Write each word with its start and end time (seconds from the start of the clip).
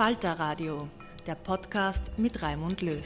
Falter 0.00 0.32
Radio, 0.32 0.88
der 1.26 1.34
Podcast 1.34 2.12
mit 2.16 2.40
Raimund 2.40 2.80
Löw. 2.80 3.04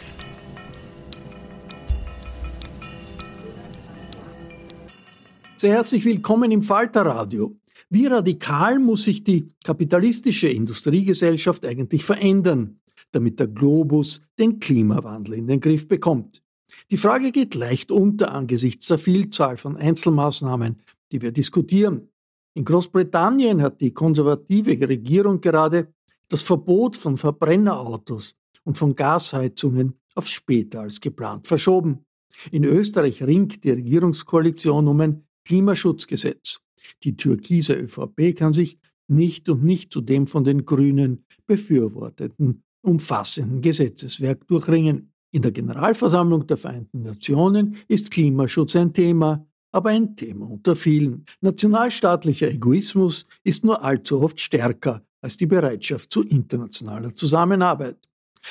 Sehr 5.56 5.72
herzlich 5.72 6.04
willkommen 6.04 6.52
im 6.52 6.62
Falter 6.62 7.04
Radio. 7.04 7.56
Wie 7.90 8.06
radikal 8.06 8.78
muss 8.78 9.02
sich 9.02 9.24
die 9.24 9.52
kapitalistische 9.64 10.46
Industriegesellschaft 10.46 11.66
eigentlich 11.66 12.04
verändern, 12.04 12.78
damit 13.10 13.40
der 13.40 13.48
Globus 13.48 14.20
den 14.38 14.60
Klimawandel 14.60 15.34
in 15.34 15.48
den 15.48 15.58
Griff 15.58 15.88
bekommt? 15.88 16.44
Die 16.92 16.96
Frage 16.96 17.32
geht 17.32 17.56
leicht 17.56 17.90
unter 17.90 18.30
angesichts 18.30 18.86
der 18.86 18.98
Vielzahl 18.98 19.56
von 19.56 19.76
Einzelmaßnahmen, 19.76 20.76
die 21.10 21.20
wir 21.20 21.32
diskutieren. 21.32 22.08
In 22.56 22.64
Großbritannien 22.64 23.62
hat 23.62 23.80
die 23.80 23.92
konservative 23.92 24.88
Regierung 24.88 25.40
gerade 25.40 25.92
das 26.28 26.42
Verbot 26.42 26.96
von 26.96 27.16
Verbrennerautos 27.16 28.34
und 28.64 28.78
von 28.78 28.94
Gasheizungen 28.94 29.98
auf 30.14 30.26
später 30.26 30.80
als 30.80 31.00
geplant 31.00 31.46
verschoben. 31.46 32.04
In 32.50 32.64
Österreich 32.64 33.22
ringt 33.22 33.64
die 33.64 33.70
Regierungskoalition 33.70 34.88
um 34.88 35.00
ein 35.00 35.24
Klimaschutzgesetz. 35.44 36.60
Die 37.02 37.16
türkise 37.16 37.74
ÖVP 37.74 38.36
kann 38.36 38.52
sich 38.52 38.78
nicht 39.08 39.48
und 39.48 39.62
nicht 39.62 39.92
zu 39.92 40.00
dem 40.00 40.26
von 40.26 40.44
den 40.44 40.64
Grünen 40.64 41.24
befürworteten 41.46 42.62
umfassenden 42.82 43.60
Gesetzeswerk 43.60 44.46
durchringen. 44.46 45.12
In 45.32 45.42
der 45.42 45.52
Generalversammlung 45.52 46.46
der 46.46 46.56
Vereinten 46.56 47.02
Nationen 47.02 47.76
ist 47.88 48.10
Klimaschutz 48.10 48.76
ein 48.76 48.92
Thema, 48.92 49.46
aber 49.72 49.90
ein 49.90 50.14
Thema 50.14 50.48
unter 50.48 50.76
vielen. 50.76 51.24
Nationalstaatlicher 51.40 52.50
Egoismus 52.50 53.26
ist 53.42 53.64
nur 53.64 53.82
allzu 53.82 54.20
oft 54.20 54.38
stärker 54.38 55.02
als 55.24 55.38
die 55.38 55.46
Bereitschaft 55.46 56.12
zu 56.12 56.22
internationaler 56.22 57.14
Zusammenarbeit. 57.14 57.96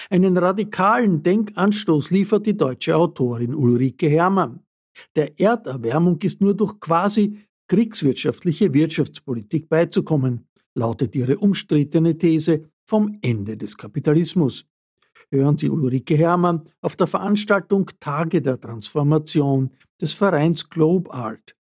Einen 0.09 0.35
radikalen 0.35 1.21
Denkanstoß 1.21 2.09
liefert 2.09 2.47
die 2.47 2.57
deutsche 2.57 2.95
Autorin 2.97 3.53
Ulrike 3.53 4.09
Herrmann. 4.09 4.59
Der 5.15 5.39
Erderwärmung 5.39 6.19
ist 6.23 6.41
nur 6.41 6.55
durch 6.55 6.79
quasi 6.79 7.37
kriegswirtschaftliche 7.67 8.73
Wirtschaftspolitik 8.73 9.69
beizukommen, 9.69 10.47
lautet 10.73 11.15
ihre 11.15 11.37
umstrittene 11.37 12.17
These 12.17 12.71
vom 12.87 13.19
Ende 13.21 13.55
des 13.55 13.77
Kapitalismus. 13.77 14.65
Hören 15.31 15.59
Sie 15.59 15.69
Ulrike 15.69 16.17
Herrmann 16.17 16.63
auf 16.81 16.95
der 16.95 17.05
Veranstaltung 17.05 17.91
Tage 17.99 18.41
der 18.41 18.59
Transformation 18.59 19.69
des 20.01 20.13
Vereins 20.13 20.67
Globe 20.67 21.13
Art. 21.13 21.55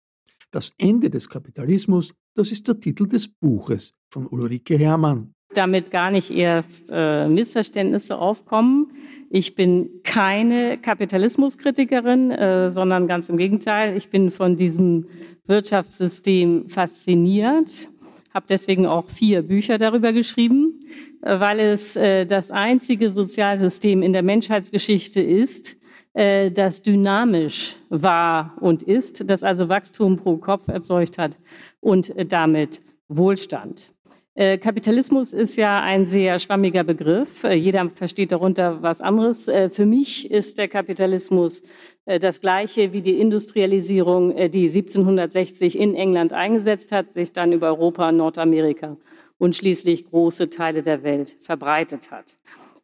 Das 0.51 0.71
Ende 0.77 1.09
des 1.09 1.27
Kapitalismus, 1.27 2.13
das 2.33 2.53
ist 2.53 2.65
der 2.69 2.79
Titel 2.79 3.07
des 3.07 3.27
Buches 3.27 3.93
von 4.11 4.27
Ulrike 4.27 4.77
Herrmann. 4.77 5.33
Damit 5.53 5.91
gar 5.91 6.11
nicht 6.11 6.29
erst 6.31 6.89
äh, 6.91 7.27
Missverständnisse 7.27 8.17
aufkommen. 8.17 8.91
Ich 9.29 9.55
bin 9.55 9.89
keine 10.03 10.77
Kapitalismuskritikerin, 10.77 12.31
äh, 12.31 12.71
sondern 12.71 13.07
ganz 13.07 13.29
im 13.29 13.37
Gegenteil. 13.37 13.95
Ich 13.97 14.09
bin 14.09 14.31
von 14.31 14.55
diesem 14.57 15.07
Wirtschaftssystem 15.45 16.67
fasziniert, 16.67 17.89
habe 18.33 18.45
deswegen 18.49 18.85
auch 18.85 19.09
vier 19.09 19.41
Bücher 19.41 19.77
darüber 19.77 20.13
geschrieben, 20.13 20.81
äh, 21.21 21.39
weil 21.39 21.59
es 21.59 21.95
äh, 21.95 22.25
das 22.25 22.51
einzige 22.51 23.11
Sozialsystem 23.11 24.01
in 24.01 24.13
der 24.13 24.23
Menschheitsgeschichte 24.23 25.21
ist, 25.21 25.77
äh, 26.13 26.51
das 26.51 26.81
dynamisch 26.81 27.77
war 27.89 28.57
und 28.59 28.83
ist, 28.83 29.29
das 29.29 29.43
also 29.43 29.69
Wachstum 29.69 30.17
pro 30.17 30.37
Kopf 30.37 30.67
erzeugt 30.67 31.17
hat 31.17 31.39
und 31.79 32.13
damit 32.31 32.81
Wohlstand. 33.07 33.93
Äh, 34.33 34.57
Kapitalismus 34.57 35.33
ist 35.33 35.57
ja 35.57 35.81
ein 35.81 36.05
sehr 36.05 36.39
schwammiger 36.39 36.83
Begriff. 36.83 37.43
Äh, 37.43 37.55
jeder 37.55 37.89
versteht 37.89 38.31
darunter 38.31 38.81
was 38.81 39.01
anderes. 39.01 39.49
Für 39.71 39.85
mich 39.85 40.29
ist 40.31 40.57
der 40.57 40.67
Kapitalismus 40.67 41.61
das 42.05 42.41
gleiche 42.41 42.93
wie 42.93 43.01
die 43.01 43.19
Industrialisierung, 43.19 44.35
die 44.35 44.67
1760 44.67 45.77
in 45.77 45.95
England 45.95 46.33
eingesetzt 46.33 46.91
hat, 46.91 47.13
sich 47.13 47.31
dann 47.31 47.53
über 47.53 47.67
Europa, 47.67 48.11
Nordamerika 48.11 48.97
und 49.37 49.55
schließlich 49.55 50.05
große 50.05 50.49
Teile 50.49 50.81
der 50.81 51.03
Welt 51.03 51.37
verbreitet 51.39 52.11
hat. 52.11 52.37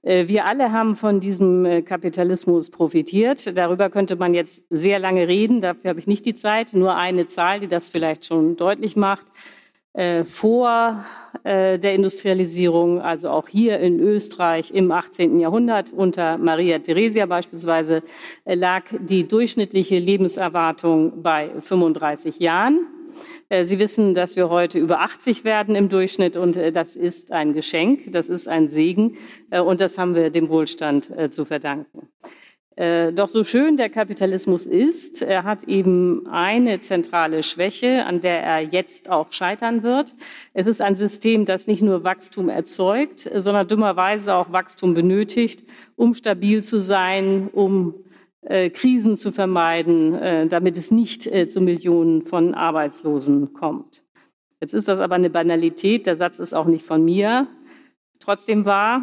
Äh, 0.08 0.28
wir 0.28 0.46
alle 0.46 0.72
haben 0.72 0.96
von 0.96 1.20
diesem 1.20 1.66
äh, 1.66 1.82
Kapitalismus 1.82 2.70
profitiert. 2.70 3.58
Darüber 3.58 3.90
könnte 3.90 4.16
man 4.16 4.34
jetzt 4.34 4.64
sehr 4.70 5.00
lange 5.00 5.28
reden. 5.28 5.62
Dafür 5.62 5.90
habe 5.90 6.00
ich 6.00 6.08
nicht 6.08 6.26
die 6.26 6.34
Zeit. 6.34 6.74
Nur 6.74 6.96
eine 6.96 7.28
Zahl, 7.28 7.60
die 7.60 7.68
das 7.68 7.90
vielleicht 7.90 8.26
schon 8.26 8.56
deutlich 8.56 8.96
macht. 8.96 9.28
Äh, 9.94 10.24
vor 10.24 11.06
der 11.46 11.94
Industrialisierung, 11.94 13.00
also 13.00 13.30
auch 13.30 13.48
hier 13.48 13.80
in 13.80 14.02
Österreich 14.02 14.72
im 14.72 14.92
18. 14.92 15.40
Jahrhundert 15.40 15.94
unter 15.94 16.38
Maria 16.38 16.80
Theresia 16.80 17.26
beispielsweise, 17.26 18.04
lag 18.44 18.84
die 19.00 19.26
durchschnittliche 19.26 19.98
Lebenserwartung 19.98 21.22
bei 21.22 21.52
35 21.62 22.40
Jahren. 22.40 22.88
Äh, 23.50 23.66
Sie 23.66 23.80
wissen, 23.80 24.14
dass 24.14 24.36
wir 24.36 24.50
heute 24.50 24.80
über 24.80 25.02
80 25.02 25.44
werden 25.44 25.76
im 25.76 25.90
Durchschnitt 25.90 26.38
und 26.38 26.58
äh, 26.58 26.72
das 26.72 26.96
ist 26.96 27.32
ein 27.32 27.54
Geschenk, 27.54 28.12
das 28.12 28.30
ist 28.30 28.48
ein 28.48 28.68
Segen 28.68 29.18
äh, 29.50 29.60
und 29.60 29.82
das 29.82 29.98
haben 29.98 30.16
wir 30.16 30.30
dem 30.30 30.50
Wohlstand 30.50 31.12
zu 31.30 31.46
verdanken. 31.46 32.10
Äh, 32.78 33.12
doch 33.12 33.28
so 33.28 33.44
schön 33.44 33.76
der 33.76 33.90
Kapitalismus 33.90 34.68
ist, 34.68 35.24
er 35.24 35.44
hat 35.46 35.64
eben 35.64 36.28
eine 36.28 36.80
zentrale 36.80 37.42
Schwäche, 37.42 38.06
an 38.06 38.22
der 38.22 38.44
er 38.44 38.62
jetzt 38.62 39.10
auch 39.10 39.32
scheitern 39.32 39.82
wird. 39.82 40.14
Es 40.54 40.68
ist 40.68 40.80
ein 40.80 40.94
System, 40.94 41.46
das 41.46 41.66
nicht 41.66 41.82
nur 41.82 42.04
Wachstum 42.04 42.50
erzeugt, 42.50 43.28
sondern 43.34 43.68
dummerweise 43.68 44.36
auch 44.36 44.52
Wachstum 44.52 44.94
benötigt, 44.94 45.64
um 45.96 46.14
stabil 46.14 46.62
zu 46.62 46.80
sein, 46.80 47.50
um 47.52 47.96
äh, 48.42 48.70
Krisen 48.70 49.16
zu 49.16 49.32
vermeiden, 49.32 50.14
äh, 50.14 50.46
damit 50.46 50.78
es 50.78 50.92
nicht 50.92 51.26
äh, 51.26 51.48
zu 51.48 51.62
Millionen 51.62 52.22
von 52.22 52.54
Arbeitslosen 52.54 53.54
kommt. 53.54 54.04
Jetzt 54.62 54.76
ist 54.76 54.88
das 54.88 55.00
aber 55.00 55.16
eine 55.16 55.32
Banalität, 55.32 56.06
der 56.06 56.16
Satz 56.16 56.38
ist 56.38 56.54
auch 56.54 56.66
nicht 56.66 56.86
von 56.86 57.04
mir. 57.04 57.48
Trotzdem 58.20 58.66
wahr, 58.66 59.02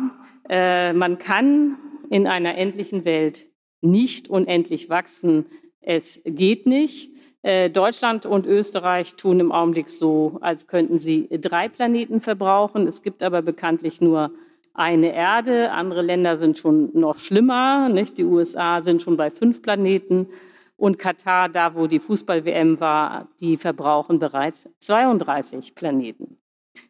äh, 0.49 0.93
man 0.93 1.19
kann 1.19 1.76
in 2.09 2.29
einer 2.29 2.56
endlichen 2.56 3.05
Welt 3.05 3.49
nicht 3.84 4.28
unendlich 4.28 4.88
wachsen. 4.88 5.46
Es 5.81 6.20
geht 6.25 6.66
nicht. 6.66 7.10
Äh, 7.42 7.69
Deutschland 7.69 8.25
und 8.25 8.46
Österreich 8.46 9.16
tun 9.16 9.38
im 9.38 9.52
Augenblick 9.52 9.90
so, 9.90 10.38
als 10.40 10.66
könnten 10.66 10.96
sie 10.96 11.28
drei 11.31 11.69
Planeten 11.69 12.20
verbrauchen. 12.20 12.86
Es 12.86 13.02
gibt 13.02 13.22
aber 13.22 13.42
bekanntlich 13.42 14.00
nur 14.00 14.32
eine 14.72 15.14
Erde. 15.14 15.70
Andere 15.70 16.02
Länder 16.02 16.36
sind 16.36 16.58
schon 16.58 16.90
noch 16.98 17.19
schlimmer. 17.19 17.88
Nicht? 17.90 18.19
Die 18.19 18.25
USA 18.25 18.82
sind 18.82 19.02
schon 19.02 19.16
bei 19.16 19.31
fünf 19.31 19.62
Planeten. 19.62 20.28
Und 20.76 20.98
Katar, 20.98 21.48
da 21.48 21.75
wo 21.75 21.87
die 21.87 22.00
Fußball-WM 22.00 22.80
war, 22.80 23.28
die 23.40 23.56
verbrauchen 23.56 24.19
bereits 24.19 24.69
32 24.80 25.75
Planeten. 25.75 26.38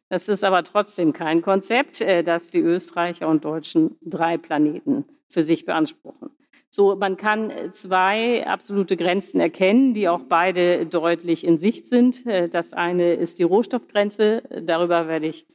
Das 0.08 0.28
ist 0.28 0.44
aber 0.44 0.62
trotzdem 0.62 1.12
kein 1.12 1.42
Konzept, 1.42 2.00
äh, 2.00 2.22
dass 2.22 2.48
die 2.48 2.60
Österreicher 2.60 3.28
und 3.28 3.44
Deutschen 3.44 3.96
drei 4.02 4.38
Planeten 4.38 5.04
für 5.28 5.42
sich 5.42 5.64
beanspruchen. 5.64 6.30
So, 6.74 6.96
man 6.96 7.16
kann 7.16 7.50
äh, 7.50 7.70
zwei 7.70 8.44
absolute 8.48 8.96
Grenzen 8.96 9.38
erkennen, 9.38 9.94
die 9.94 10.08
auch 10.08 10.22
beide 10.28 10.86
deutlich 10.86 11.46
in 11.46 11.56
Sicht 11.56 11.86
sind. 11.86 12.26
Äh, 12.26 12.48
das 12.48 12.72
eine 12.72 13.14
ist 13.14 13.38
die 13.38 13.44
Rohstoffgrenze. 13.44 14.42
Darüber 14.64 15.06
werde 15.06 15.28
ich 15.28 15.46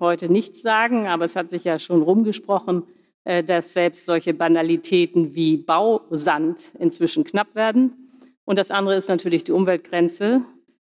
heute 0.00 0.28
nichts 0.28 0.60
sagen, 0.60 1.06
aber 1.06 1.26
es 1.26 1.36
hat 1.36 1.48
sich 1.48 1.62
ja 1.62 1.78
schon 1.78 2.02
rumgesprochen, 2.02 2.82
äh, 3.22 3.44
dass 3.44 3.72
selbst 3.72 4.04
solche 4.04 4.34
Banalitäten 4.34 5.36
wie 5.36 5.58
Bausand 5.58 6.72
inzwischen 6.80 7.22
knapp 7.22 7.54
werden. 7.54 8.18
Und 8.44 8.58
das 8.58 8.72
andere 8.72 8.96
ist 8.96 9.08
natürlich 9.08 9.44
die 9.44 9.52
Umweltgrenze. 9.52 10.42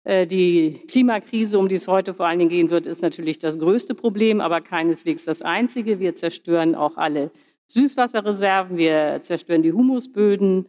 Die 0.06 0.81
Klimakrise, 0.88 1.58
um 1.58 1.69
die 1.69 1.75
es 1.75 1.88
heute 1.88 2.14
vor 2.14 2.26
allen 2.26 2.38
Dingen 2.38 2.49
gehen 2.49 2.70
wird, 2.70 2.87
ist 2.87 3.02
natürlich 3.02 3.38
das 3.40 3.58
größte 3.58 3.94
Problem, 3.94 4.40
aber 4.40 4.62
keineswegs 4.62 5.26
das 5.26 5.43
einzige. 5.43 5.99
Wir 5.99 6.14
zerstören 6.14 6.75
auch 6.75 6.96
alle 6.96 7.31
Süßwasserreserven, 7.69 8.76
wir 8.76 9.19
zerstören 9.23 9.62
die 9.62 9.73
Humusböden, 9.73 10.67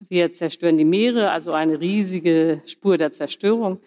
wir 0.00 0.32
zerstören 0.32 0.78
die 0.78 0.84
Meere, 0.84 1.30
also 1.30 1.52
eine 1.52 1.80
riesige 1.80 2.62
Spur 2.66 2.96
der 2.96 3.12
Zerstörung. 3.12 3.80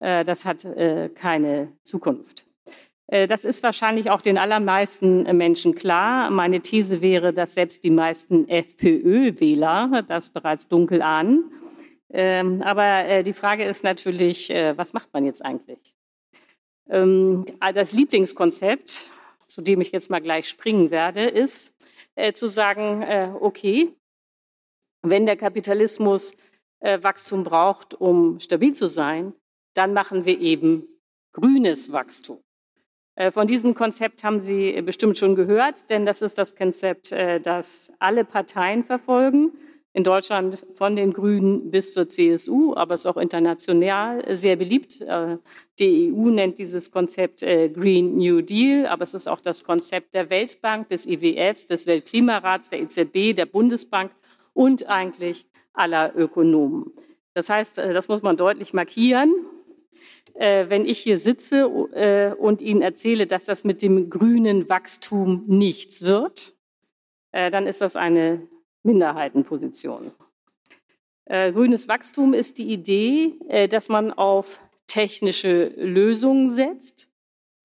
Äh, 0.00 0.24
das 0.24 0.44
hat 0.44 0.64
äh, 0.64 1.10
keine 1.14 1.72
Zukunft. 1.82 2.46
Äh, 3.08 3.26
das 3.26 3.44
ist 3.44 3.62
wahrscheinlich 3.62 4.10
auch 4.10 4.20
den 4.20 4.38
allermeisten 4.38 5.24
Menschen 5.36 5.74
klar. 5.74 6.30
Meine 6.30 6.60
These 6.60 7.02
wäre, 7.02 7.32
dass 7.32 7.54
selbst 7.54 7.84
die 7.84 7.90
meisten 7.90 8.48
FPÖ-Wähler 8.48 10.04
das 10.06 10.30
bereits 10.30 10.68
dunkel 10.68 11.02
ahnen. 11.02 11.50
Ähm, 12.08 12.62
aber 12.62 13.24
die 13.24 13.32
Frage 13.32 13.64
ist 13.64 13.82
natürlich, 13.82 14.48
was 14.48 14.92
macht 14.92 15.12
man 15.12 15.26
jetzt 15.26 15.44
eigentlich? 15.44 15.96
Ähm, 16.88 17.44
das 17.74 17.92
Lieblingskonzept, 17.92 19.10
zu 19.48 19.60
dem 19.60 19.80
ich 19.80 19.90
jetzt 19.90 20.08
mal 20.08 20.20
gleich 20.20 20.48
springen 20.48 20.92
werde, 20.92 21.22
ist, 21.22 21.74
äh, 22.16 22.32
zu 22.32 22.48
sagen, 22.48 23.02
äh, 23.02 23.30
okay, 23.40 23.94
wenn 25.02 25.26
der 25.26 25.36
Kapitalismus 25.36 26.36
äh, 26.80 27.02
Wachstum 27.02 27.44
braucht, 27.44 27.94
um 27.94 28.40
stabil 28.40 28.74
zu 28.74 28.88
sein, 28.88 29.32
dann 29.74 29.92
machen 29.92 30.24
wir 30.24 30.40
eben 30.40 30.86
grünes 31.32 31.92
Wachstum. 31.92 32.40
Äh, 33.14 33.30
von 33.30 33.46
diesem 33.46 33.74
Konzept 33.74 34.24
haben 34.24 34.40
Sie 34.40 34.80
bestimmt 34.82 35.16
schon 35.16 35.34
gehört, 35.34 35.88
denn 35.90 36.04
das 36.04 36.22
ist 36.22 36.38
das 36.38 36.56
Konzept, 36.56 37.12
äh, 37.12 37.40
das 37.40 37.92
alle 37.98 38.24
Parteien 38.24 38.82
verfolgen 38.84 39.52
in 39.96 40.04
Deutschland 40.04 40.62
von 40.74 40.94
den 40.94 41.14
Grünen 41.14 41.70
bis 41.70 41.94
zur 41.94 42.06
CSU, 42.06 42.74
aber 42.76 42.92
es 42.92 43.00
ist 43.00 43.06
auch 43.06 43.16
international 43.16 44.36
sehr 44.36 44.54
beliebt. 44.56 45.00
Äh, 45.00 45.38
die 45.78 46.12
EU 46.12 46.28
nennt 46.28 46.58
dieses 46.58 46.90
Konzept 46.90 47.42
äh, 47.42 47.70
Green 47.70 48.18
New 48.18 48.42
Deal, 48.42 48.84
aber 48.88 49.04
es 49.04 49.14
ist 49.14 49.26
auch 49.26 49.40
das 49.40 49.64
Konzept 49.64 50.12
der 50.12 50.28
Weltbank, 50.28 50.90
des 50.90 51.06
IWFs, 51.06 51.64
des 51.64 51.86
Weltklimarats, 51.86 52.68
der 52.68 52.82
EZB, 52.82 53.34
der 53.34 53.46
Bundesbank 53.46 54.12
und 54.52 54.86
eigentlich 54.86 55.46
aller 55.72 56.14
Ökonomen. 56.14 56.92
Das 57.32 57.48
heißt, 57.48 57.78
äh, 57.78 57.94
das 57.94 58.08
muss 58.08 58.20
man 58.20 58.36
deutlich 58.36 58.74
markieren. 58.74 59.34
Wenn 60.38 60.84
ich 60.84 60.98
hier 60.98 61.18
sitze 61.18 61.66
und 61.66 62.60
Ihnen 62.60 62.82
erzähle, 62.82 63.26
dass 63.26 63.44
das 63.44 63.64
mit 63.64 63.80
dem 63.80 64.10
grünen 64.10 64.68
Wachstum 64.68 65.44
nichts 65.46 66.02
wird, 66.02 66.54
dann 67.32 67.66
ist 67.66 67.80
das 67.80 67.96
eine 67.96 68.46
Minderheitenposition. 68.86 70.12
Äh, 71.26 71.52
grünes 71.52 71.88
Wachstum 71.88 72.32
ist 72.32 72.56
die 72.58 72.72
Idee, 72.72 73.34
äh, 73.48 73.68
dass 73.68 73.88
man 73.88 74.12
auf 74.12 74.60
technische 74.86 75.66
Lösungen 75.76 76.50
setzt. 76.50 77.10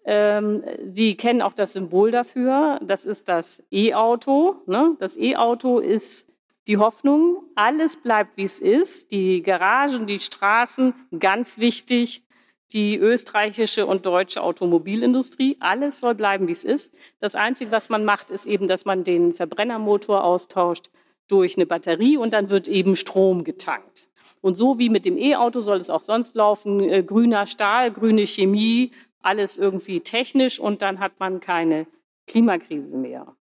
Ähm, 0.04 0.64
Sie 0.86 1.16
kennen 1.16 1.44
auch 1.44 1.54
das 1.54 1.74
Symbol 1.74 2.12
dafür. 2.12 2.80
Das 2.84 3.06
ist 3.06 3.30
das 3.30 3.64
E-Auto. 3.72 4.56
Ne? 4.66 4.96
Das 5.00 5.16
E-Auto 5.16 5.80
ist 5.80 6.28
die 6.68 6.78
Hoffnung, 6.78 7.44
alles 7.56 7.98
bleibt, 7.98 8.38
wie 8.38 8.44
es 8.44 8.60
ist. 8.60 9.12
Die 9.12 9.42
Garagen, 9.42 10.08
die 10.08 10.20
Straßen, 10.20 10.94
ganz 11.20 11.58
wichtig. 11.58 12.24
Die 12.72 12.96
österreichische 12.98 13.86
und 13.86 14.06
deutsche 14.06 14.42
Automobilindustrie, 14.42 15.58
alles 15.60 16.00
soll 16.00 16.16
bleiben, 16.16 16.48
wie 16.48 16.54
es 16.54 16.64
ist. 16.64 16.94
Das 17.20 17.36
Einzige, 17.36 17.70
was 17.72 17.90
man 17.90 18.06
macht, 18.06 18.32
ist 18.32 18.46
eben, 18.46 18.68
dass 18.68 18.86
man 18.86 19.04
den 19.04 19.34
Verbrennermotor 19.34 20.24
austauscht 20.24 20.90
durch 21.32 21.58
eine 21.58 21.66
Batterie 21.66 22.18
und 22.18 22.34
dann 22.34 22.50
wird 22.50 22.68
eben 22.68 22.96
Strom 22.96 23.44
getankt. 23.44 24.10
Und 24.42 24.56
so 24.56 24.80
wie 24.80 24.90
mit 24.90 25.06
dem 25.06 25.18
E-Auto 25.18 25.62
soll 25.62 25.78
es 25.78 25.90
auch 25.90 26.02
sonst 26.02 26.36
laufen. 26.36 26.80
Äh, 26.82 27.04
grüner 27.04 27.46
Stahl, 27.46 27.92
grüne 27.92 28.26
Chemie, 28.26 28.92
alles 29.22 29.58
irgendwie 29.58 30.02
technisch 30.02 30.60
und 30.60 30.82
dann 30.82 31.00
hat 31.00 31.20
man 31.20 31.40
keine 31.40 31.86
Klimakrise 32.28 32.98
mehr. 32.98 33.36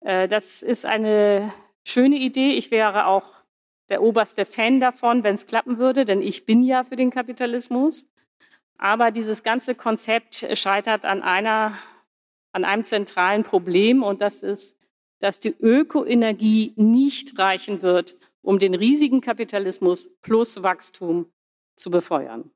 Äh, 0.00 0.28
das 0.28 0.62
ist 0.62 0.84
eine 0.84 1.52
schöne 1.86 2.16
Idee. 2.16 2.52
Ich 2.52 2.70
wäre 2.70 3.06
auch 3.06 3.24
der 3.88 4.02
oberste 4.02 4.44
Fan 4.44 4.80
davon, 4.80 5.24
wenn 5.24 5.34
es 5.34 5.46
klappen 5.46 5.78
würde, 5.78 6.04
denn 6.04 6.22
ich 6.22 6.46
bin 6.46 6.62
ja 6.62 6.84
für 6.84 6.96
den 6.96 7.10
Kapitalismus. 7.10 8.06
Aber 8.78 9.10
dieses 9.10 9.42
ganze 9.42 9.74
Konzept 9.74 10.46
scheitert 10.54 11.04
an 11.04 11.22
einer, 11.22 11.78
an 12.52 12.64
einem 12.64 12.84
zentralen 12.84 13.44
Problem 13.44 14.02
und 14.02 14.20
das 14.20 14.42
ist 14.42 14.76
dass 15.20 15.40
die 15.40 15.54
Ökoenergie 15.58 16.72
nicht 16.76 17.38
reichen 17.38 17.82
wird, 17.82 18.16
um 18.42 18.58
den 18.58 18.74
riesigen 18.74 19.20
Kapitalismus 19.20 20.10
plus 20.20 20.62
Wachstum 20.62 21.32
zu 21.76 21.90
befeuern. 21.90 22.50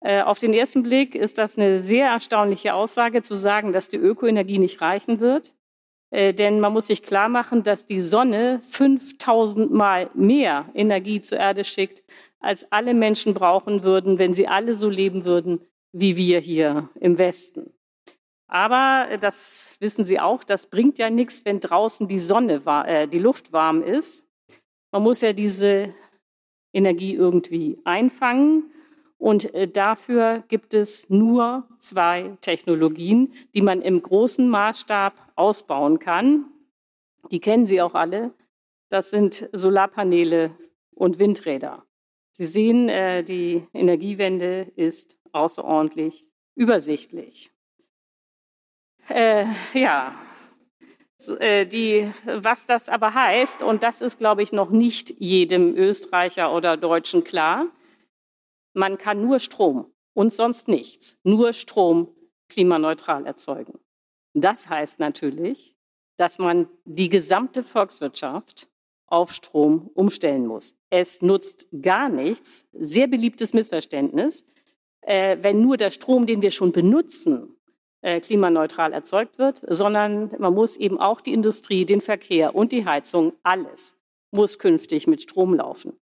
Äh, 0.00 0.22
auf 0.22 0.38
den 0.38 0.52
ersten 0.52 0.82
Blick 0.82 1.14
ist 1.14 1.38
das 1.38 1.56
eine 1.56 1.80
sehr 1.80 2.08
erstaunliche 2.08 2.74
Aussage, 2.74 3.22
zu 3.22 3.36
sagen, 3.36 3.72
dass 3.72 3.88
die 3.88 3.96
Ökoenergie 3.96 4.58
nicht 4.58 4.80
reichen 4.82 5.20
wird. 5.20 5.54
Äh, 6.10 6.34
denn 6.34 6.60
man 6.60 6.72
muss 6.72 6.88
sich 6.88 7.02
klar 7.02 7.28
machen, 7.28 7.62
dass 7.62 7.86
die 7.86 8.02
Sonne 8.02 8.60
5000 8.62 9.72
Mal 9.72 10.10
mehr 10.14 10.68
Energie 10.74 11.20
zur 11.20 11.38
Erde 11.38 11.64
schickt, 11.64 12.04
als 12.38 12.70
alle 12.70 12.92
Menschen 12.92 13.32
brauchen 13.32 13.82
würden, 13.82 14.18
wenn 14.18 14.34
sie 14.34 14.46
alle 14.46 14.76
so 14.76 14.90
leben 14.90 15.24
würden 15.24 15.60
wie 15.94 16.16
wir 16.16 16.40
hier 16.40 16.90
im 17.00 17.18
Westen. 17.18 17.72
Aber 18.46 19.06
äh, 19.10 19.18
das 19.18 19.76
wissen 19.80 20.04
Sie 20.04 20.20
auch, 20.20 20.44
das 20.44 20.66
bringt 20.66 20.98
ja 20.98 21.10
nichts, 21.10 21.44
wenn 21.44 21.60
draußen 21.60 22.08
die 22.08 22.18
Sonne, 22.18 22.62
äh, 22.86 23.08
die 23.08 23.18
Luft 23.18 23.52
warm 23.52 23.82
ist. 23.82 24.26
Man 24.92 25.02
muss 25.02 25.20
ja 25.22 25.32
diese 25.32 25.94
Energie 26.72 27.14
irgendwie 27.14 27.78
einfangen. 27.84 28.70
Und 29.16 29.54
äh, 29.54 29.68
dafür 29.68 30.44
gibt 30.48 30.74
es 30.74 31.08
nur 31.08 31.66
zwei 31.78 32.36
Technologien, 32.40 33.32
die 33.54 33.62
man 33.62 33.80
im 33.80 34.02
großen 34.02 34.48
Maßstab 34.48 35.32
ausbauen 35.36 35.98
kann. 35.98 36.46
Die 37.30 37.40
kennen 37.40 37.66
Sie 37.66 37.80
auch 37.80 37.94
alle. 37.94 38.34
Das 38.90 39.10
sind 39.10 39.48
Solarpaneele 39.52 40.54
und 40.94 41.18
Windräder. 41.18 41.84
Sie 42.32 42.46
sehen, 42.46 42.88
die 43.24 43.66
Energiewende 43.72 44.72
ist 44.76 45.16
außerordentlich 45.32 46.26
übersichtlich. 46.54 47.53
Äh, 49.08 49.46
ja, 49.74 50.14
äh, 51.38 51.66
die, 51.66 52.10
was 52.24 52.66
das 52.66 52.88
aber 52.88 53.14
heißt, 53.14 53.62
und 53.62 53.82
das 53.82 54.00
ist, 54.00 54.18
glaube 54.18 54.42
ich, 54.42 54.52
noch 54.52 54.70
nicht 54.70 55.14
jedem 55.18 55.74
Österreicher 55.76 56.54
oder 56.54 56.76
Deutschen 56.76 57.24
klar, 57.24 57.66
man 58.72 58.98
kann 58.98 59.22
nur 59.22 59.38
Strom 59.38 59.92
und 60.14 60.32
sonst 60.32 60.68
nichts, 60.68 61.18
nur 61.22 61.52
Strom 61.52 62.08
klimaneutral 62.48 63.26
erzeugen. 63.26 63.78
Das 64.34 64.68
heißt 64.68 64.98
natürlich, 64.98 65.76
dass 66.16 66.38
man 66.38 66.68
die 66.84 67.08
gesamte 67.08 67.62
Volkswirtschaft 67.62 68.68
auf 69.06 69.32
Strom 69.32 69.90
umstellen 69.94 70.46
muss. 70.46 70.76
Es 70.90 71.22
nutzt 71.22 71.66
gar 71.82 72.08
nichts, 72.08 72.66
sehr 72.72 73.06
beliebtes 73.06 73.52
Missverständnis, 73.52 74.44
äh, 75.02 75.36
wenn 75.40 75.60
nur 75.60 75.76
der 75.76 75.90
Strom, 75.90 76.26
den 76.26 76.42
wir 76.42 76.50
schon 76.50 76.72
benutzen, 76.72 77.53
klimaneutral 78.20 78.92
erzeugt 78.92 79.38
wird, 79.38 79.62
sondern 79.66 80.30
man 80.38 80.52
muss 80.52 80.76
eben 80.76 81.00
auch 81.00 81.20
die 81.20 81.32
Industrie, 81.32 81.86
den 81.86 82.00
Verkehr 82.00 82.54
und 82.54 82.72
die 82.72 82.84
Heizung, 82.84 83.32
alles 83.42 83.96
muss 84.34 84.58
künftig 84.58 85.06
mit 85.06 85.22
Strom 85.22 85.54
laufen. 85.54 85.98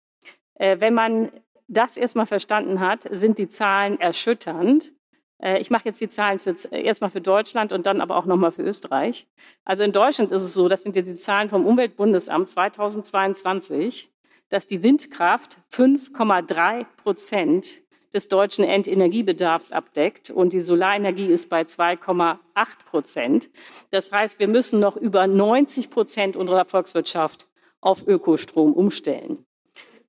Äh, 0.55 0.79
wenn 0.79 0.93
man 0.93 1.31
das 1.67 1.97
erstmal 1.97 2.27
verstanden 2.27 2.79
hat, 2.79 3.07
sind 3.11 3.39
die 3.39 3.47
Zahlen 3.47 3.99
erschütternd. 3.99 4.93
Äh, 5.41 5.59
ich 5.59 5.69
mache 5.69 5.85
jetzt 5.85 6.01
die 6.01 6.07
Zahlen 6.07 6.39
für, 6.39 6.53
erstmal 6.71 7.09
für 7.09 7.21
Deutschland 7.21 7.71
und 7.71 7.85
dann 7.85 8.01
aber 8.01 8.15
auch 8.17 8.25
nochmal 8.25 8.51
für 8.51 8.63
Österreich. 8.63 9.27
Also 9.65 9.83
in 9.83 9.91
Deutschland 9.91 10.31
ist 10.31 10.43
es 10.43 10.53
so, 10.53 10.67
das 10.67 10.83
sind 10.83 10.95
jetzt 10.95 11.09
die 11.09 11.15
Zahlen 11.15 11.49
vom 11.49 11.65
Umweltbundesamt 11.65 12.47
2022, 12.47 14.11
dass 14.49 14.67
die 14.67 14.83
Windkraft 14.83 15.57
5,3 15.73 16.85
Prozent 16.97 17.83
des 18.13 18.27
deutschen 18.27 18.63
Endenergiebedarfs 18.63 19.71
abdeckt 19.71 20.29
und 20.29 20.53
die 20.53 20.61
Solarenergie 20.61 21.27
ist 21.27 21.49
bei 21.49 21.61
2,8 21.61 22.37
Prozent. 22.85 23.49
Das 23.91 24.11
heißt, 24.11 24.39
wir 24.39 24.47
müssen 24.47 24.79
noch 24.79 24.95
über 24.95 25.27
90 25.27 25.89
Prozent 25.89 26.35
unserer 26.35 26.65
Volkswirtschaft 26.65 27.47
auf 27.81 28.07
Ökostrom 28.07 28.73
umstellen. 28.73 29.45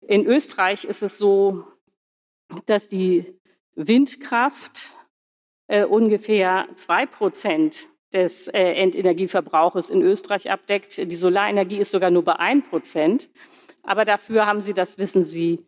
In 0.06 0.26
Österreich 0.26 0.84
ist 0.84 1.02
es 1.02 1.18
so, 1.18 1.64
dass 2.66 2.88
die 2.88 3.38
Windkraft 3.74 4.94
äh, 5.66 5.84
ungefähr 5.84 6.66
zwei 6.74 7.06
Prozent 7.06 7.88
des 8.12 8.48
äh, 8.48 8.72
Endenergieverbrauches 8.72 9.90
in 9.90 10.02
Österreich 10.02 10.50
abdeckt. 10.50 10.96
Die 10.96 11.16
Solarenergie 11.16 11.76
ist 11.76 11.90
sogar 11.90 12.10
nur 12.10 12.24
bei 12.24 12.36
ein 12.36 12.62
Prozent. 12.62 13.28
Aber 13.82 14.04
dafür 14.04 14.46
haben 14.46 14.60
sie, 14.60 14.74
das 14.74 14.98
wissen 14.98 15.22
Sie, 15.22 15.64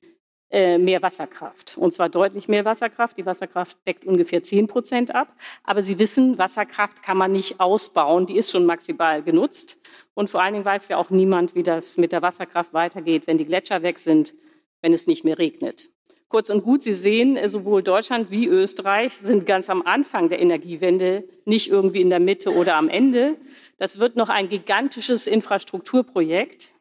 mehr 0.53 1.01
Wasserkraft. 1.01 1.79
Und 1.79 1.93
zwar 1.93 2.09
deutlich 2.09 2.49
mehr 2.49 2.65
Wasserkraft. 2.65 3.17
Die 3.17 3.25
Wasserkraft 3.25 3.79
deckt 3.87 4.05
ungefähr 4.05 4.43
10 4.43 4.67
Prozent 4.67 5.15
ab. 5.15 5.33
Aber 5.63 5.83
Sie 5.83 5.99
wissen, 5.99 6.39
Wasserkraft 6.39 7.03
kann 7.03 7.17
man 7.17 7.31
nicht 7.33 7.61
ausbauen. 7.61 8.27
Die 8.27 8.37
ist 8.37 8.51
schon 8.51 8.67
maximal 8.67 9.23
genutzt. 9.23 9.79
Und 10.15 10.29
vor 10.29 10.43
allen 10.43 10.55
Dingen 10.55 10.65
weiß 10.65 10.89
ja 10.89 10.97
auch 10.97 11.11
niemand, 11.11 11.55
wie 11.55 11.63
das 11.63 11.99
mit 11.99 12.13
der 12.13 12.23
Wasserkraft 12.23 12.73
weitergeht, 12.73 13.27
wenn 13.27 13.39
die 13.39 13.47
Gletscher 13.47 13.83
weg 13.83 13.99
sind, 13.99 14.35
wenn 14.83 14.93
es 14.93 15.07
nicht 15.07 15.25
mehr 15.25 15.39
regnet. 15.39 15.91
Kurz 16.31 16.49
und 16.49 16.63
gut, 16.63 16.85
Sie 16.85 16.95
sehen, 16.95 17.37
äh, 17.37 17.49
sowohl 17.49 17.83
Deutschland 17.83 18.31
wie 18.31 18.47
Österreich 18.47 19.15
sind 19.15 19.47
ganz 19.47 19.69
am 19.69 19.83
Anfang 19.83 20.29
der 20.29 20.41
Energiewende, 20.41 21.25
nicht 21.45 21.69
irgendwie 21.69 22.01
in 22.01 22.09
der 22.09 22.21
Mitte 22.21 22.55
oder 22.55 22.77
am 22.77 22.89
Ende. 22.89 23.37
Das 23.79 23.99
wird 23.99 24.15
noch 24.15 24.29
ein 24.29 24.49
gigantisches 24.49 25.27
Infrastrukturprojekt. 25.27 26.75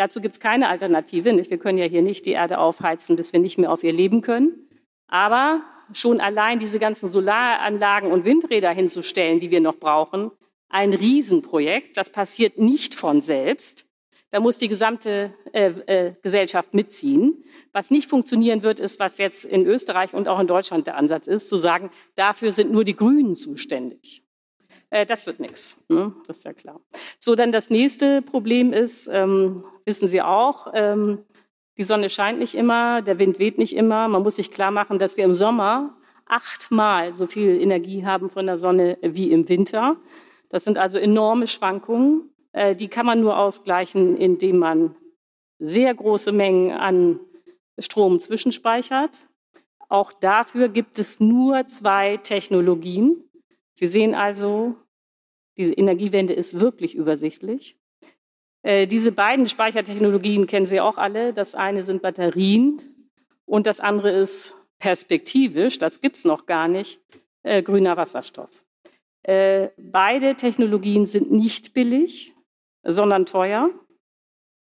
Dazu 0.00 0.22
gibt 0.22 0.36
es 0.36 0.40
keine 0.40 0.70
Alternative. 0.70 1.30
Nicht? 1.34 1.50
Wir 1.50 1.58
können 1.58 1.76
ja 1.76 1.84
hier 1.84 2.00
nicht 2.00 2.24
die 2.24 2.30
Erde 2.30 2.56
aufheizen, 2.56 3.16
bis 3.16 3.34
wir 3.34 3.40
nicht 3.40 3.58
mehr 3.58 3.70
auf 3.70 3.84
ihr 3.84 3.92
leben 3.92 4.22
können. 4.22 4.66
Aber 5.08 5.60
schon 5.92 6.22
allein 6.22 6.58
diese 6.58 6.78
ganzen 6.78 7.06
Solaranlagen 7.06 8.10
und 8.10 8.24
Windräder 8.24 8.70
hinzustellen, 8.70 9.40
die 9.40 9.50
wir 9.50 9.60
noch 9.60 9.76
brauchen, 9.76 10.30
ein 10.70 10.94
Riesenprojekt. 10.94 11.98
Das 11.98 12.08
passiert 12.08 12.56
nicht 12.56 12.94
von 12.94 13.20
selbst. 13.20 13.84
Da 14.30 14.40
muss 14.40 14.56
die 14.56 14.68
gesamte 14.68 15.34
äh, 15.52 15.66
äh, 15.66 16.14
Gesellschaft 16.22 16.72
mitziehen. 16.72 17.44
Was 17.74 17.90
nicht 17.90 18.08
funktionieren 18.08 18.62
wird, 18.62 18.80
ist, 18.80 19.00
was 19.00 19.18
jetzt 19.18 19.44
in 19.44 19.66
Österreich 19.66 20.14
und 20.14 20.28
auch 20.28 20.40
in 20.40 20.46
Deutschland 20.46 20.86
der 20.86 20.96
Ansatz 20.96 21.26
ist, 21.26 21.46
zu 21.46 21.58
sagen, 21.58 21.90
dafür 22.14 22.52
sind 22.52 22.72
nur 22.72 22.84
die 22.84 22.96
Grünen 22.96 23.34
zuständig. 23.34 24.22
Äh, 24.90 25.06
das 25.06 25.26
wird 25.26 25.40
nichts, 25.40 25.82
ne? 25.88 26.12
das 26.26 26.38
ist 26.38 26.44
ja 26.44 26.52
klar. 26.52 26.80
So, 27.18 27.34
dann 27.34 27.52
das 27.52 27.70
nächste 27.70 28.22
Problem 28.22 28.72
ist, 28.72 29.08
ähm, 29.12 29.64
wissen 29.84 30.08
Sie 30.08 30.20
auch, 30.20 30.68
ähm, 30.74 31.24
die 31.78 31.84
Sonne 31.84 32.10
scheint 32.10 32.38
nicht 32.38 32.54
immer, 32.54 33.00
der 33.00 33.18
Wind 33.18 33.38
weht 33.38 33.56
nicht 33.56 33.74
immer. 33.74 34.06
Man 34.08 34.22
muss 34.22 34.36
sich 34.36 34.50
klar 34.50 34.70
machen, 34.70 34.98
dass 34.98 35.16
wir 35.16 35.24
im 35.24 35.34
Sommer 35.34 35.96
achtmal 36.26 37.12
so 37.12 37.26
viel 37.26 37.60
Energie 37.60 38.04
haben 38.04 38.28
von 38.28 38.46
der 38.46 38.58
Sonne 38.58 38.98
wie 39.00 39.30
im 39.30 39.48
Winter. 39.48 39.96
Das 40.48 40.64
sind 40.64 40.78
also 40.78 40.98
enorme 40.98 41.46
Schwankungen. 41.46 42.30
Äh, 42.52 42.74
die 42.74 42.88
kann 42.88 43.06
man 43.06 43.20
nur 43.20 43.38
ausgleichen, 43.38 44.16
indem 44.16 44.58
man 44.58 44.96
sehr 45.58 45.94
große 45.94 46.32
Mengen 46.32 46.72
an 46.72 47.20
Strom 47.78 48.18
zwischenspeichert. 48.18 49.26
Auch 49.88 50.12
dafür 50.12 50.68
gibt 50.68 50.98
es 50.98 51.20
nur 51.20 51.66
zwei 51.66 52.16
Technologien. 52.18 53.24
Sie 53.80 53.86
sehen 53.86 54.14
also, 54.14 54.76
diese 55.56 55.72
Energiewende 55.72 56.34
ist 56.34 56.60
wirklich 56.60 56.94
übersichtlich. 56.94 57.78
Äh, 58.62 58.86
diese 58.86 59.10
beiden 59.10 59.46
Speichertechnologien 59.46 60.46
kennen 60.46 60.66
Sie 60.66 60.82
auch 60.82 60.98
alle. 60.98 61.32
Das 61.32 61.54
eine 61.54 61.82
sind 61.82 62.02
Batterien 62.02 62.76
und 63.46 63.66
das 63.66 63.80
andere 63.80 64.10
ist 64.10 64.54
perspektivisch, 64.80 65.78
das 65.78 66.02
gibt 66.02 66.16
es 66.16 66.26
noch 66.26 66.44
gar 66.44 66.68
nicht, 66.68 67.00
äh, 67.42 67.62
grüner 67.62 67.96
Wasserstoff. 67.96 68.50
Äh, 69.22 69.70
beide 69.78 70.34
Technologien 70.34 71.06
sind 71.06 71.32
nicht 71.32 71.72
billig, 71.72 72.34
sondern 72.82 73.24
teuer. 73.24 73.70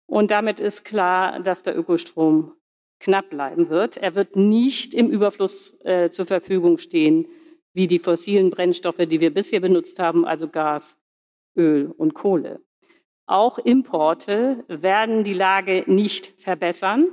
Und 0.05 0.29
damit 0.29 0.59
ist 0.59 0.85
klar, 0.85 1.39
dass 1.39 1.63
der 1.63 1.75
Ökostrom 1.75 2.53
knapp 2.99 3.31
bleiben 3.31 3.69
wird. 3.69 3.97
Er 3.97 4.13
wird 4.13 4.35
nicht 4.35 4.93
im 4.93 5.09
Überfluss 5.09 5.79
zur 6.09 6.25
Verfügung 6.25 6.77
stehen 6.77 7.27
wie 7.73 7.87
die 7.87 7.99
fossilen 7.99 8.49
Brennstoffe, 8.49 9.05
die 9.07 9.21
wir 9.21 9.33
bisher 9.33 9.59
benutzt 9.59 9.99
haben, 9.99 10.25
also 10.25 10.47
Gas, 10.47 10.99
Öl 11.55 11.93
und 11.97 12.13
Kohle. 12.13 12.61
Auch 13.25 13.59
Importe 13.59 14.63
werden 14.67 15.23
die 15.23 15.33
Lage 15.33 15.83
nicht 15.85 16.33
verbessern. 16.37 17.07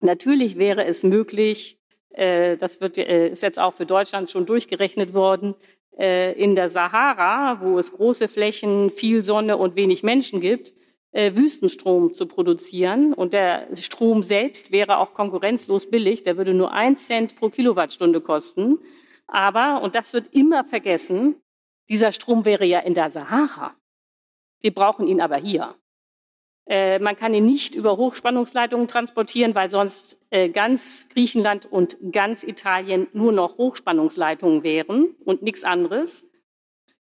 Natürlich 0.00 0.58
wäre 0.58 0.84
es 0.84 1.02
möglich, 1.02 1.78
äh, 2.10 2.56
das 2.56 2.80
wird, 2.80 2.98
äh, 2.98 3.28
ist 3.28 3.42
jetzt 3.42 3.58
auch 3.58 3.74
für 3.74 3.86
Deutschland 3.86 4.30
schon 4.30 4.46
durchgerechnet 4.46 5.14
worden, 5.14 5.54
äh, 5.98 6.32
in 6.32 6.54
der 6.54 6.68
Sahara, 6.68 7.60
wo 7.62 7.78
es 7.78 7.92
große 7.92 8.28
Flächen, 8.28 8.90
viel 8.90 9.24
Sonne 9.24 9.56
und 9.56 9.76
wenig 9.76 10.02
Menschen 10.02 10.40
gibt, 10.40 10.74
Wüstenstrom 11.14 12.14
zu 12.14 12.24
produzieren. 12.24 13.12
Und 13.12 13.34
der 13.34 13.68
Strom 13.76 14.22
selbst 14.22 14.72
wäre 14.72 14.96
auch 14.96 15.12
konkurrenzlos 15.12 15.90
billig. 15.90 16.22
Der 16.22 16.38
würde 16.38 16.54
nur 16.54 16.72
ein 16.72 16.96
Cent 16.96 17.36
pro 17.36 17.50
Kilowattstunde 17.50 18.22
kosten. 18.22 18.78
Aber, 19.32 19.80
und 19.80 19.94
das 19.94 20.12
wird 20.12 20.34
immer 20.34 20.62
vergessen, 20.62 21.36
dieser 21.88 22.12
Strom 22.12 22.44
wäre 22.44 22.66
ja 22.66 22.80
in 22.80 22.92
der 22.92 23.08
Sahara. 23.08 23.74
Wir 24.60 24.74
brauchen 24.74 25.08
ihn 25.08 25.22
aber 25.22 25.36
hier. 25.36 25.74
Äh, 26.66 26.98
man 26.98 27.16
kann 27.16 27.32
ihn 27.32 27.46
nicht 27.46 27.74
über 27.74 27.96
Hochspannungsleitungen 27.96 28.88
transportieren, 28.88 29.54
weil 29.54 29.70
sonst 29.70 30.18
äh, 30.28 30.50
ganz 30.50 31.08
Griechenland 31.08 31.64
und 31.64 31.96
ganz 32.12 32.44
Italien 32.44 33.08
nur 33.14 33.32
noch 33.32 33.56
Hochspannungsleitungen 33.56 34.62
wären 34.62 35.16
und 35.24 35.40
nichts 35.42 35.64
anderes. 35.64 36.28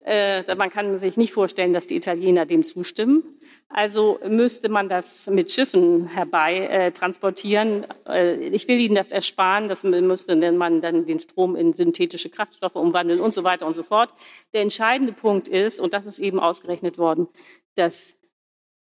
Äh, 0.05 0.55
man 0.55 0.69
kann 0.69 0.99
sich 0.99 1.17
nicht 1.17 1.33
vorstellen, 1.33 1.73
dass 1.73 1.87
die 1.87 1.97
Italiener 1.97 2.45
dem 2.45 2.63
zustimmen. 2.63 3.23
Also 3.69 4.21
müsste 4.29 4.69
man 4.69 4.91
das 4.91 5.27
mit 5.29 5.51
Schiffen 5.51 6.07
herbei 6.09 6.67
äh, 6.67 6.93
transportieren. 6.93 7.87
Äh, 8.07 8.49
ich 8.49 8.69
will 8.69 8.79
Ihnen 8.79 8.95
das 8.95 9.13
ersparen. 9.13 9.69
Das 9.69 9.83
müsste 9.83 10.37
man 10.53 10.83
dann 10.83 11.07
den 11.07 11.21
Strom 11.21 11.57
in 11.57 11.73
synthetische 11.73 12.29
Kraftstoffe 12.29 12.77
umwandeln 12.77 13.21
und 13.21 13.33
so 13.33 13.45
weiter 13.45 13.67
und 13.67 13.73
so 13.73 13.83
fort. 13.83 14.13
Der 14.53 14.61
entscheidende 14.61 15.15
Punkt 15.15 15.49
ist, 15.49 15.81
und 15.81 15.95
das 15.95 16.05
ist 16.07 16.19
eben 16.19 16.39
ausgerechnet 16.39 16.99
worden, 16.99 17.27
dass 17.75 18.19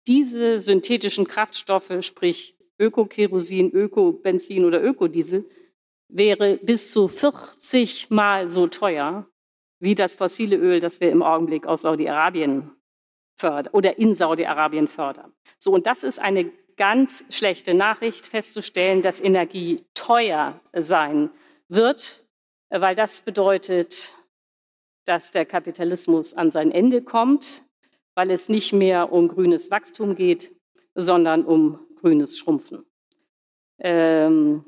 diese 0.06 0.60
synthetischen 0.60 1.26
Kraftstoffe, 1.26 1.94
sprich 2.02 2.58
Ökokerosin, 2.78 3.72
Ökobenzin 3.72 4.66
oder 4.66 4.84
Ökodiesel, 4.84 5.46
wäre 6.10 6.58
bis 6.62 6.92
zu 6.92 7.08
40 7.08 8.10
Mal 8.10 8.50
so 8.50 8.68
teuer 8.68 9.26
wie 9.84 9.96
das 9.96 10.16
fossile 10.16 10.56
Öl, 10.56 10.80
das 10.80 11.02
wir 11.02 11.12
im 11.12 11.22
Augenblick 11.22 11.68
aus 11.68 11.82
Saudi-Arabien 11.82 12.72
fördern 13.36 13.74
oder 13.74 14.00
in 14.00 14.16
Saudi-Arabien 14.16 14.88
fördern. 14.88 15.34
So, 15.60 15.74
und 15.74 15.86
das 15.86 16.06
ist 16.06 16.20
eine 16.20 16.50
ganz 16.78 17.26
schlechte 17.30 17.74
Nachricht, 17.74 18.26
festzustellen, 18.26 19.02
dass 19.02 19.20
Energie 19.20 19.84
teuer 19.94 20.58
sein 20.72 21.30
wird, 21.68 22.24
weil 22.70 22.96
das 22.96 23.24
bedeutet, 23.24 24.16
dass 25.04 25.32
der 25.32 25.46
Kapitalismus 25.46 26.34
an 26.34 26.50
sein 26.50 26.72
Ende 26.72 27.02
kommt, 27.02 27.66
weil 28.16 28.32
es 28.32 28.48
nicht 28.48 28.72
mehr 28.72 29.12
um 29.12 29.28
grünes 29.28 29.70
Wachstum 29.70 30.16
geht, 30.16 30.56
sondern 30.96 31.44
um 31.44 31.86
grünes 32.00 32.38
Schrumpfen. 32.38 32.86
Ähm, 33.80 34.64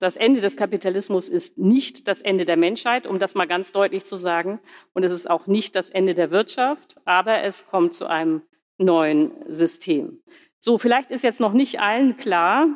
das 0.00 0.16
Ende 0.16 0.40
des 0.40 0.56
Kapitalismus 0.56 1.28
ist 1.28 1.58
nicht 1.58 2.08
das 2.08 2.22
Ende 2.22 2.46
der 2.46 2.56
Menschheit, 2.56 3.06
um 3.06 3.18
das 3.18 3.34
mal 3.34 3.46
ganz 3.46 3.70
deutlich 3.70 4.04
zu 4.04 4.16
sagen. 4.16 4.58
Und 4.94 5.04
es 5.04 5.12
ist 5.12 5.28
auch 5.28 5.46
nicht 5.46 5.76
das 5.76 5.90
Ende 5.90 6.14
der 6.14 6.30
Wirtschaft, 6.30 6.96
aber 7.04 7.42
es 7.42 7.66
kommt 7.66 7.92
zu 7.92 8.06
einem 8.06 8.42
neuen 8.78 9.30
System. 9.46 10.22
So, 10.58 10.78
vielleicht 10.78 11.10
ist 11.10 11.22
jetzt 11.22 11.38
noch 11.38 11.52
nicht 11.52 11.80
allen 11.80 12.16
klar, 12.16 12.68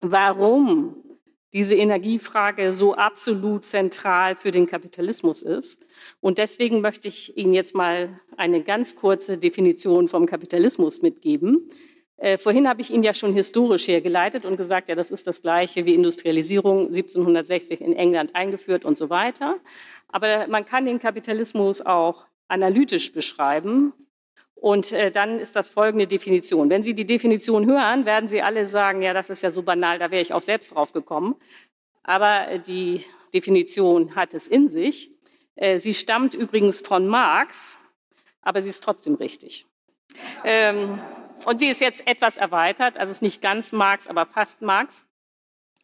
warum 0.00 0.96
diese 1.52 1.74
Energiefrage 1.76 2.72
so 2.72 2.94
absolut 2.94 3.64
zentral 3.64 4.34
für 4.34 4.50
den 4.50 4.66
Kapitalismus 4.66 5.42
ist. 5.42 5.84
Und 6.20 6.38
deswegen 6.38 6.80
möchte 6.80 7.08
ich 7.08 7.36
Ihnen 7.36 7.52
jetzt 7.52 7.74
mal 7.74 8.18
eine 8.38 8.62
ganz 8.62 8.94
kurze 8.94 9.36
Definition 9.36 10.08
vom 10.08 10.24
Kapitalismus 10.24 11.02
mitgeben. 11.02 11.68
Äh, 12.20 12.36
vorhin 12.36 12.68
habe 12.68 12.82
ich 12.82 12.90
Ihnen 12.90 13.02
ja 13.02 13.14
schon 13.14 13.32
historisch 13.32 13.88
hergeleitet 13.88 14.44
und 14.44 14.56
gesagt, 14.56 14.90
ja, 14.90 14.94
das 14.94 15.10
ist 15.10 15.26
das 15.26 15.40
Gleiche 15.40 15.86
wie 15.86 15.94
Industrialisierung 15.94 16.86
1760 16.86 17.80
in 17.80 17.94
England 17.94 18.36
eingeführt 18.36 18.84
und 18.84 18.98
so 18.98 19.08
weiter. 19.08 19.56
Aber 20.08 20.46
man 20.48 20.66
kann 20.66 20.84
den 20.84 20.98
Kapitalismus 20.98 21.80
auch 21.80 22.26
analytisch 22.46 23.12
beschreiben. 23.12 23.94
Und 24.54 24.92
äh, 24.92 25.10
dann 25.10 25.38
ist 25.38 25.56
das 25.56 25.70
folgende 25.70 26.06
Definition. 26.06 26.68
Wenn 26.68 26.82
Sie 26.82 26.92
die 26.92 27.06
Definition 27.06 27.64
hören, 27.64 28.04
werden 28.04 28.28
Sie 28.28 28.42
alle 28.42 28.66
sagen, 28.66 29.00
ja, 29.00 29.14
das 29.14 29.30
ist 29.30 29.42
ja 29.42 29.50
so 29.50 29.62
banal, 29.62 29.98
da 29.98 30.10
wäre 30.10 30.20
ich 30.20 30.34
auch 30.34 30.42
selbst 30.42 30.74
drauf 30.74 30.92
gekommen. 30.92 31.36
Aber 32.02 32.58
die 32.58 33.02
Definition 33.32 34.14
hat 34.14 34.34
es 34.34 34.46
in 34.46 34.68
sich. 34.68 35.10
Äh, 35.56 35.78
sie 35.78 35.94
stammt 35.94 36.34
übrigens 36.34 36.82
von 36.82 37.06
Marx, 37.06 37.78
aber 38.42 38.60
sie 38.60 38.68
ist 38.68 38.82
trotzdem 38.82 39.14
richtig. 39.14 39.66
Ähm, 40.44 41.00
und 41.44 41.58
sie 41.58 41.68
ist 41.68 41.80
jetzt 41.80 42.06
etwas 42.06 42.36
erweitert, 42.36 42.96
also 42.96 43.10
ist 43.10 43.22
nicht 43.22 43.42
ganz 43.42 43.72
Marx, 43.72 44.06
aber 44.06 44.26
fast 44.26 44.62
Marx. 44.62 45.06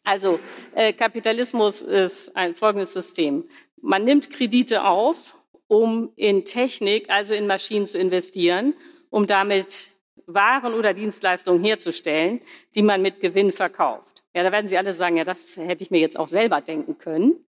Also 0.04 0.38
äh, 0.74 0.92
Kapitalismus 0.92 1.82
ist 1.82 2.36
ein 2.36 2.54
folgendes 2.54 2.92
System. 2.92 3.48
Man 3.80 4.04
nimmt 4.04 4.30
Kredite 4.30 4.84
auf, 4.84 5.36
um 5.68 6.12
in 6.16 6.44
Technik, 6.44 7.10
also 7.10 7.34
in 7.34 7.46
Maschinen 7.46 7.86
zu 7.86 7.98
investieren, 7.98 8.74
um 9.10 9.26
damit 9.26 9.96
Waren 10.26 10.74
oder 10.74 10.94
Dienstleistungen 10.94 11.62
herzustellen, 11.62 12.40
die 12.74 12.82
man 12.82 13.02
mit 13.02 13.20
Gewinn 13.20 13.52
verkauft. 13.52 14.24
Ja, 14.34 14.42
da 14.42 14.52
werden 14.52 14.68
Sie 14.68 14.76
alle 14.76 14.92
sagen, 14.92 15.16
ja, 15.16 15.24
das 15.24 15.56
hätte 15.56 15.82
ich 15.82 15.90
mir 15.90 16.00
jetzt 16.00 16.18
auch 16.18 16.28
selber 16.28 16.60
denken 16.60 16.98
können. 16.98 17.46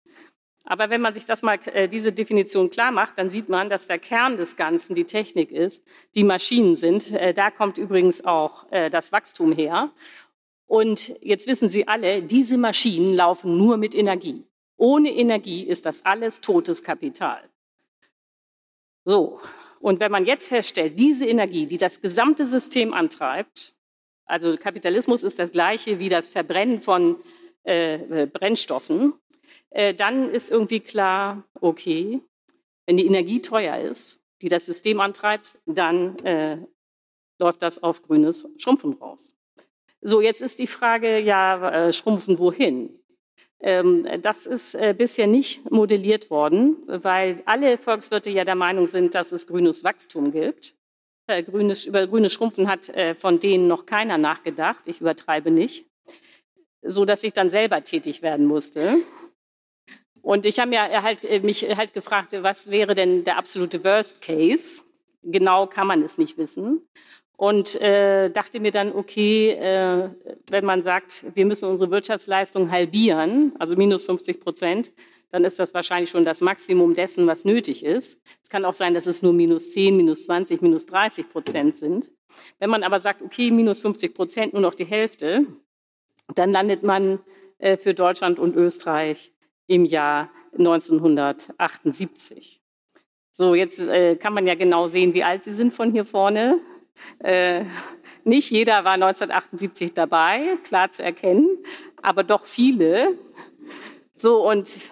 Aber 0.69 0.89
wenn 0.89 0.99
man 0.99 1.13
sich 1.13 1.23
das 1.23 1.43
mal, 1.43 1.57
äh, 1.67 1.87
diese 1.87 2.11
Definition 2.11 2.69
klar 2.69 2.91
macht, 2.91 3.17
dann 3.17 3.29
sieht 3.29 3.47
man, 3.47 3.69
dass 3.69 3.87
der 3.87 3.99
Kern 3.99 4.35
des 4.35 4.57
Ganzen 4.57 4.95
die 4.95 5.05
Technik 5.05 5.49
ist, 5.49 5.81
die 6.13 6.25
Maschinen 6.25 6.75
sind. 6.75 7.13
Äh, 7.13 7.33
da 7.33 7.51
kommt 7.51 7.77
übrigens 7.77 8.25
auch 8.25 8.69
äh, 8.69 8.89
das 8.89 9.13
Wachstum 9.13 9.53
her. 9.53 9.91
Und 10.65 11.15
jetzt 11.21 11.47
wissen 11.47 11.69
Sie 11.69 11.87
alle, 11.87 12.21
diese 12.21 12.57
Maschinen 12.57 13.13
laufen 13.13 13.57
nur 13.57 13.77
mit 13.77 13.95
Energie. 13.95 14.43
Ohne 14.75 15.09
Energie 15.09 15.63
ist 15.63 15.85
das 15.85 16.05
alles 16.05 16.41
totes 16.41 16.83
Kapital. 16.83 17.49
So, 19.05 19.39
und 19.79 20.01
wenn 20.01 20.11
man 20.11 20.25
jetzt 20.25 20.49
feststellt, 20.49 20.99
diese 20.99 21.25
Energie, 21.25 21.65
die 21.65 21.77
das 21.77 22.01
gesamte 22.01 22.45
System 22.45 22.93
antreibt, 22.93 23.73
also 24.25 24.57
Kapitalismus 24.57 25.23
ist 25.23 25.39
das 25.39 25.53
gleiche 25.53 25.99
wie 25.99 26.09
das 26.09 26.27
Verbrennen 26.27 26.81
von 26.81 27.15
äh, 27.63 28.27
Brennstoffen, 28.27 29.13
äh, 29.71 29.93
dann 29.93 30.29
ist 30.29 30.49
irgendwie 30.49 30.79
klar, 30.79 31.43
okay, 31.61 32.21
wenn 32.85 32.97
die 32.97 33.05
Energie 33.05 33.41
teuer 33.41 33.77
ist, 33.77 34.21
die 34.41 34.49
das 34.49 34.65
System 34.65 34.99
antreibt, 34.99 35.57
dann 35.65 36.17
äh, 36.19 36.57
läuft 37.39 37.61
das 37.61 37.81
auf 37.83 38.01
grünes 38.01 38.47
Schrumpfen 38.57 38.93
raus. 38.93 39.33
So, 40.01 40.21
jetzt 40.21 40.41
ist 40.41 40.59
die 40.59 40.67
Frage, 40.67 41.19
ja, 41.19 41.87
äh, 41.87 41.93
schrumpfen 41.93 42.39
wohin? 42.39 42.99
Ähm, 43.59 44.07
das 44.21 44.45
ist 44.45 44.75
äh, 44.75 44.93
bisher 44.95 45.27
nicht 45.27 45.69
modelliert 45.71 46.29
worden, 46.29 46.77
weil 46.85 47.37
alle 47.45 47.77
Volkswirte 47.77 48.29
ja 48.29 48.45
der 48.45 48.55
Meinung 48.55 48.85
sind, 48.85 49.15
dass 49.15 49.31
es 49.31 49.47
grünes 49.47 49.83
Wachstum 49.83 50.31
gibt. 50.31 50.75
Äh, 51.27 51.43
grünes, 51.43 51.85
über 51.85 52.05
grünes 52.05 52.33
Schrumpfen 52.33 52.69
hat 52.69 52.89
äh, 52.89 53.15
von 53.15 53.39
denen 53.39 53.67
noch 53.67 53.85
keiner 53.85 54.17
nachgedacht. 54.17 54.87
Ich 54.87 55.01
übertreibe 55.01 55.49
nicht. 55.49 55.87
So 56.83 57.03
dass 57.03 57.23
ich 57.23 57.33
dann 57.33 57.49
selber 57.49 57.83
tätig 57.83 58.21
werden 58.21 58.45
musste. 58.45 58.99
Und 60.27 60.45
ich 60.45 60.59
habe 60.59 60.73
ja 60.73 61.03
halt, 61.03 61.23
äh, 61.23 61.39
mich 61.39 61.63
halt 61.77 61.93
gefragt, 61.93 62.33
was 62.41 62.69
wäre 62.69 62.93
denn 62.93 63.23
der 63.23 63.37
absolute 63.37 63.85
Worst 63.85 64.21
Case? 64.21 64.83
Genau 65.23 65.67
kann 65.67 65.87
man 65.87 66.03
es 66.03 66.17
nicht 66.17 66.37
wissen. 66.37 66.81
Und 67.37 67.79
äh, 67.79 68.29
dachte 68.29 68.59
mir 68.59 68.71
dann, 68.71 68.91
okay, 68.91 69.51
äh, 69.51 70.09
wenn 70.51 70.65
man 70.65 70.81
sagt, 70.81 71.23
wir 71.33 71.45
müssen 71.45 71.69
unsere 71.69 71.91
Wirtschaftsleistung 71.91 72.71
halbieren, 72.71 73.53
also 73.57 73.77
minus 73.77 74.03
50 74.03 74.41
Prozent, 74.41 74.91
dann 75.31 75.45
ist 75.45 75.59
das 75.59 75.73
wahrscheinlich 75.73 76.09
schon 76.09 76.25
das 76.25 76.41
Maximum 76.41 76.93
dessen, 76.93 77.25
was 77.25 77.45
nötig 77.45 77.85
ist. 77.85 78.21
Es 78.43 78.49
kann 78.49 78.65
auch 78.65 78.73
sein, 78.73 78.93
dass 78.93 79.05
es 79.05 79.21
nur 79.21 79.31
minus 79.31 79.71
10, 79.71 79.95
minus 79.95 80.25
20, 80.25 80.61
minus 80.61 80.85
30 80.87 81.29
Prozent 81.29 81.73
sind. 81.73 82.11
Wenn 82.59 82.69
man 82.69 82.83
aber 82.83 82.99
sagt, 82.99 83.21
okay, 83.21 83.49
minus 83.49 83.79
50 83.79 84.13
Prozent, 84.13 84.51
nur 84.51 84.61
noch 84.61 84.75
die 84.75 84.83
Hälfte, 84.83 85.45
dann 86.35 86.51
landet 86.51 86.83
man 86.83 87.19
äh, 87.59 87.77
für 87.77 87.93
Deutschland 87.93 88.39
und 88.39 88.57
Österreich 88.57 89.31
im 89.67 89.85
Jahr 89.85 90.29
1978. 90.57 92.61
So, 93.31 93.53
jetzt 93.53 93.79
äh, 93.79 94.15
kann 94.15 94.33
man 94.33 94.47
ja 94.47 94.55
genau 94.55 94.87
sehen, 94.87 95.13
wie 95.13 95.23
alt 95.23 95.43
Sie 95.43 95.51
sind 95.51 95.73
von 95.73 95.91
hier 95.91 96.05
vorne. 96.05 96.59
Äh, 97.19 97.65
nicht 98.23 98.49
jeder 98.49 98.83
war 98.83 98.93
1978 98.93 99.93
dabei, 99.93 100.57
klar 100.63 100.89
zu 100.89 101.03
erkennen, 101.03 101.47
aber 102.01 102.23
doch 102.23 102.45
viele. 102.45 103.15
So, 104.13 104.47
und 104.47 104.89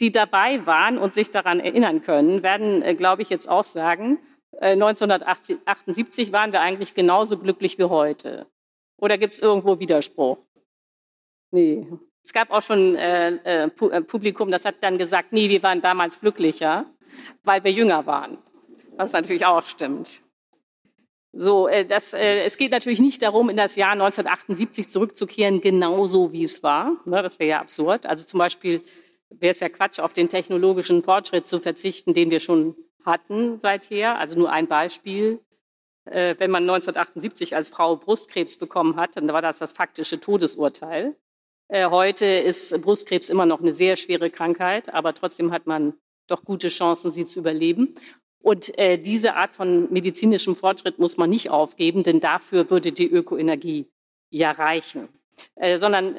die 0.00 0.12
dabei 0.12 0.66
waren 0.66 0.98
und 0.98 1.14
sich 1.14 1.30
daran 1.30 1.58
erinnern 1.58 2.02
können, 2.02 2.42
werden, 2.42 2.82
äh, 2.82 2.94
glaube 2.94 3.22
ich, 3.22 3.30
jetzt 3.30 3.48
auch 3.48 3.64
sagen, 3.64 4.18
1978 4.60 6.28
äh, 6.28 6.32
waren 6.32 6.52
wir 6.52 6.60
eigentlich 6.60 6.94
genauso 6.94 7.38
glücklich 7.38 7.78
wie 7.78 7.84
heute. 7.84 8.46
Oder 8.98 9.18
gibt 9.18 9.32
es 9.32 9.38
irgendwo 9.38 9.78
Widerspruch? 9.78 10.38
Nee, 11.50 11.86
es 12.26 12.32
gab 12.32 12.50
auch 12.50 12.60
schon 12.60 12.96
äh, 12.96 13.36
äh, 13.36 13.64
äh, 13.66 14.00
Publikum, 14.00 14.50
das 14.50 14.64
hat 14.64 14.76
dann 14.80 14.98
gesagt, 14.98 15.32
nee, 15.32 15.48
wir 15.48 15.62
waren 15.62 15.80
damals 15.80 16.18
glücklicher, 16.18 16.84
weil 17.44 17.62
wir 17.62 17.70
jünger 17.70 18.04
waren. 18.04 18.38
Was 18.96 19.12
natürlich 19.12 19.46
auch 19.46 19.62
stimmt. 19.62 20.22
So, 21.32 21.68
äh, 21.68 21.84
das, 21.84 22.14
äh, 22.14 22.42
es 22.42 22.56
geht 22.56 22.72
natürlich 22.72 22.98
nicht 22.98 23.22
darum, 23.22 23.48
in 23.48 23.56
das 23.56 23.76
Jahr 23.76 23.92
1978 23.92 24.88
zurückzukehren, 24.88 25.60
genauso 25.60 26.32
wie 26.32 26.42
es 26.42 26.64
war. 26.64 26.96
Ne, 27.04 27.22
das 27.22 27.38
wäre 27.38 27.50
ja 27.50 27.60
absurd. 27.60 28.06
Also 28.06 28.24
zum 28.24 28.38
Beispiel 28.38 28.82
wäre 29.30 29.52
es 29.52 29.60
ja 29.60 29.68
Quatsch, 29.68 30.00
auf 30.00 30.12
den 30.12 30.28
technologischen 30.28 31.04
Fortschritt 31.04 31.46
zu 31.46 31.60
verzichten, 31.60 32.12
den 32.12 32.30
wir 32.30 32.40
schon 32.40 32.74
hatten 33.04 33.60
seither. 33.60 34.18
Also 34.18 34.36
nur 34.36 34.50
ein 34.50 34.66
Beispiel. 34.66 35.38
Äh, 36.06 36.34
wenn 36.38 36.50
man 36.50 36.64
1978 36.64 37.54
als 37.54 37.70
Frau 37.70 37.94
Brustkrebs 37.94 38.56
bekommen 38.56 38.96
hat, 38.96 39.16
dann 39.16 39.28
war 39.28 39.42
das 39.42 39.58
das 39.58 39.74
faktische 39.74 40.18
Todesurteil. 40.18 41.14
Äh, 41.68 41.90
heute 41.90 42.26
ist 42.26 42.80
Brustkrebs 42.80 43.28
immer 43.28 43.46
noch 43.46 43.60
eine 43.60 43.72
sehr 43.72 43.96
schwere 43.96 44.30
Krankheit, 44.30 44.92
aber 44.92 45.14
trotzdem 45.14 45.52
hat 45.52 45.66
man 45.66 45.94
doch 46.28 46.44
gute 46.44 46.68
Chancen, 46.68 47.12
sie 47.12 47.24
zu 47.24 47.40
überleben. 47.40 47.94
Und 48.40 48.78
äh, 48.78 48.98
diese 48.98 49.34
Art 49.34 49.52
von 49.52 49.92
medizinischem 49.92 50.54
Fortschritt 50.54 50.98
muss 50.98 51.16
man 51.16 51.30
nicht 51.30 51.50
aufgeben, 51.50 52.04
denn 52.04 52.20
dafür 52.20 52.70
würde 52.70 52.92
die 52.92 53.10
Ökoenergie 53.10 53.86
ja 54.30 54.52
reichen. 54.52 55.08
Äh, 55.56 55.78
sondern 55.78 56.16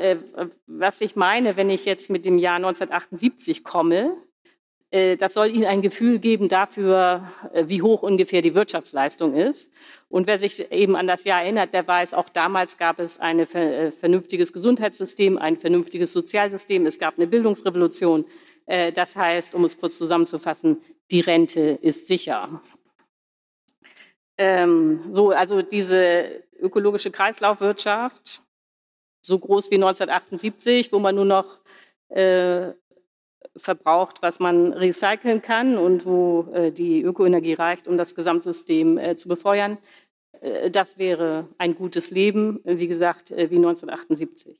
was 0.68 1.02
ich 1.02 1.16
meine, 1.16 1.56
wenn 1.56 1.70
ich 1.70 1.86
jetzt 1.86 2.10
mit 2.10 2.26
dem 2.26 2.38
Jahr 2.38 2.58
1978 2.58 3.64
komme, 3.64 4.16
das 4.92 5.34
soll 5.34 5.54
Ihnen 5.54 5.66
ein 5.66 5.82
Gefühl 5.82 6.20
geben 6.20 6.48
dafür, 6.48 7.30
äh, 7.54 7.66
wie 7.68 7.82
hoch 7.82 8.04
ungefähr 8.04 8.42
die 8.42 8.56
Wirtschaftsleistung 8.56 9.34
ist. 9.34 9.72
Und 10.08 10.28
wer 10.28 10.38
sich 10.38 10.72
eben 10.72 10.96
an 10.96 11.08
das 11.08 11.26
Jahr 11.26 11.42
erinnert, 11.42 11.74
der 11.74 11.88
weiß, 11.88 12.14
auch 12.14 12.30
damals 12.30 12.78
gab 12.78 13.00
es 13.00 13.20
ein 13.20 13.40
äh, 13.40 13.92
vernünftiges 13.92 14.54
Gesundheitssystem, 14.54 15.38
ein 15.38 15.58
vernünftiges 15.58 16.14
Sozialsystem, 16.14 16.86
es 16.86 17.00
gab 17.00 17.18
eine 17.18 17.28
Bildungsrevolution. 17.28 18.26
Das 18.96 19.16
heißt, 19.16 19.56
um 19.56 19.64
es 19.64 19.78
kurz 19.78 19.98
zusammenzufassen, 19.98 20.82
die 21.10 21.22
Rente 21.22 21.80
ist 21.82 22.06
sicher. 22.06 22.62
Ähm, 24.38 25.00
so, 25.10 25.30
also 25.30 25.62
diese 25.62 26.44
ökologische 26.60 27.12
Kreislaufwirtschaft, 27.12 28.42
so 29.22 29.40
groß 29.40 29.72
wie 29.72 29.76
1978, 29.76 30.92
wo 30.92 31.00
man 31.00 31.16
nur 31.16 31.26
noch 31.26 31.60
äh, 32.10 32.74
verbraucht, 33.56 34.22
was 34.22 34.40
man 34.40 34.74
recyceln 34.74 35.42
kann 35.42 35.78
und 35.78 36.06
wo 36.06 36.48
äh, 36.54 36.72
die 36.72 37.02
Ökoenergie 37.02 37.54
reicht, 37.54 37.88
um 37.88 37.98
das 37.98 38.16
Gesamtsystem 38.16 38.98
äh, 38.98 39.16
zu 39.16 39.28
befeuern. 39.28 39.78
Äh, 40.42 40.70
das 40.70 40.98
wäre 40.98 41.48
ein 41.58 41.76
gutes 41.76 42.12
Leben, 42.12 42.60
wie 42.64 42.88
gesagt, 42.88 43.32
wie 43.32 43.42
1978. 43.42 44.60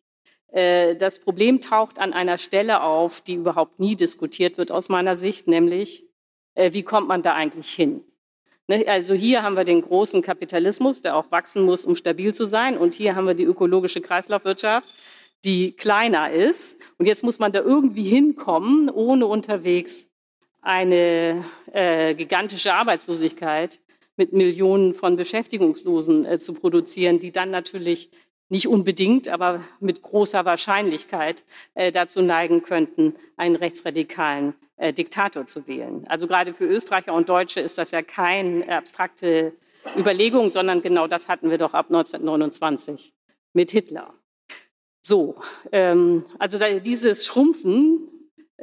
Äh, 0.50 0.96
das 0.96 1.20
Problem 1.20 1.62
taucht 1.62 2.00
an 2.00 2.14
einer 2.14 2.38
Stelle 2.38 2.82
auf, 2.82 3.22
die 3.22 3.36
überhaupt 3.36 3.80
nie 3.80 3.96
diskutiert 3.96 4.58
wird 4.58 4.72
aus 4.72 4.90
meiner 4.90 5.16
Sicht, 5.16 5.48
nämlich 5.48 6.04
wie 6.60 6.82
kommt 6.82 7.08
man 7.08 7.22
da 7.22 7.36
eigentlich 7.36 7.70
hin? 7.70 8.04
Ne, 8.68 8.86
also 8.88 9.14
hier 9.14 9.44
haben 9.44 9.56
wir 9.56 9.64
den 9.64 9.82
großen 9.82 10.24
Kapitalismus, 10.24 11.02
der 11.02 11.16
auch 11.16 11.32
wachsen 11.32 11.64
muss, 11.64 11.86
um 11.86 11.96
stabil 11.96 12.34
zu 12.34 12.48
sein. 12.48 12.80
Und 12.80 12.96
hier 12.96 13.16
haben 13.16 13.28
wir 13.28 13.36
die 13.36 13.44
ökologische 13.44 14.02
Kreislaufwirtschaft, 14.02 14.90
die 15.46 15.72
kleiner 15.72 16.32
ist. 16.32 16.78
Und 16.98 17.06
jetzt 17.06 17.24
muss 17.24 17.40
man 17.40 17.52
da 17.52 17.62
irgendwie 17.62 18.04
hinkommen, 18.04 18.90
ohne 18.90 19.28
unterwegs 19.28 20.10
eine 20.62 21.46
äh, 21.72 22.14
gigantische 22.16 22.74
Arbeitslosigkeit 22.74 23.80
mit 24.18 24.34
Millionen 24.34 24.94
von 24.94 25.16
Beschäftigungslosen 25.16 26.26
äh, 26.26 26.40
zu 26.40 26.54
produzieren, 26.54 27.20
die 27.20 27.32
dann 27.32 27.52
natürlich 27.52 28.10
nicht 28.50 28.68
unbedingt, 28.68 29.28
aber 29.28 29.64
mit 29.80 30.02
großer 30.02 30.46
Wahrscheinlichkeit 30.46 31.44
äh, 31.76 31.92
dazu 31.92 32.22
neigen 32.22 32.64
könnten, 32.64 33.16
einen 33.36 33.56
rechtsradikalen 33.56 34.56
äh, 34.78 34.94
Diktator 34.94 35.46
zu 35.46 35.68
wählen. 35.68 36.06
Also 36.08 36.28
gerade 36.28 36.54
für 36.54 36.66
Österreicher 36.66 37.14
und 37.14 37.30
Deutsche 37.30 37.60
ist 37.60 37.78
das 37.78 37.92
ja 37.92 38.02
keine 38.02 38.68
abstrakte 38.70 39.54
Überlegung, 39.98 40.50
sondern 40.50 40.82
genau 40.82 41.08
das 41.08 41.30
hatten 41.30 41.50
wir 41.50 41.58
doch 41.58 41.74
ab 41.74 41.88
1929 41.90 43.14
mit 43.54 43.72
Hitler. 43.72 44.14
So, 45.08 45.36
ähm, 45.72 46.26
also 46.38 46.60
dieses 46.82 47.26
Schrumpfen 47.26 47.97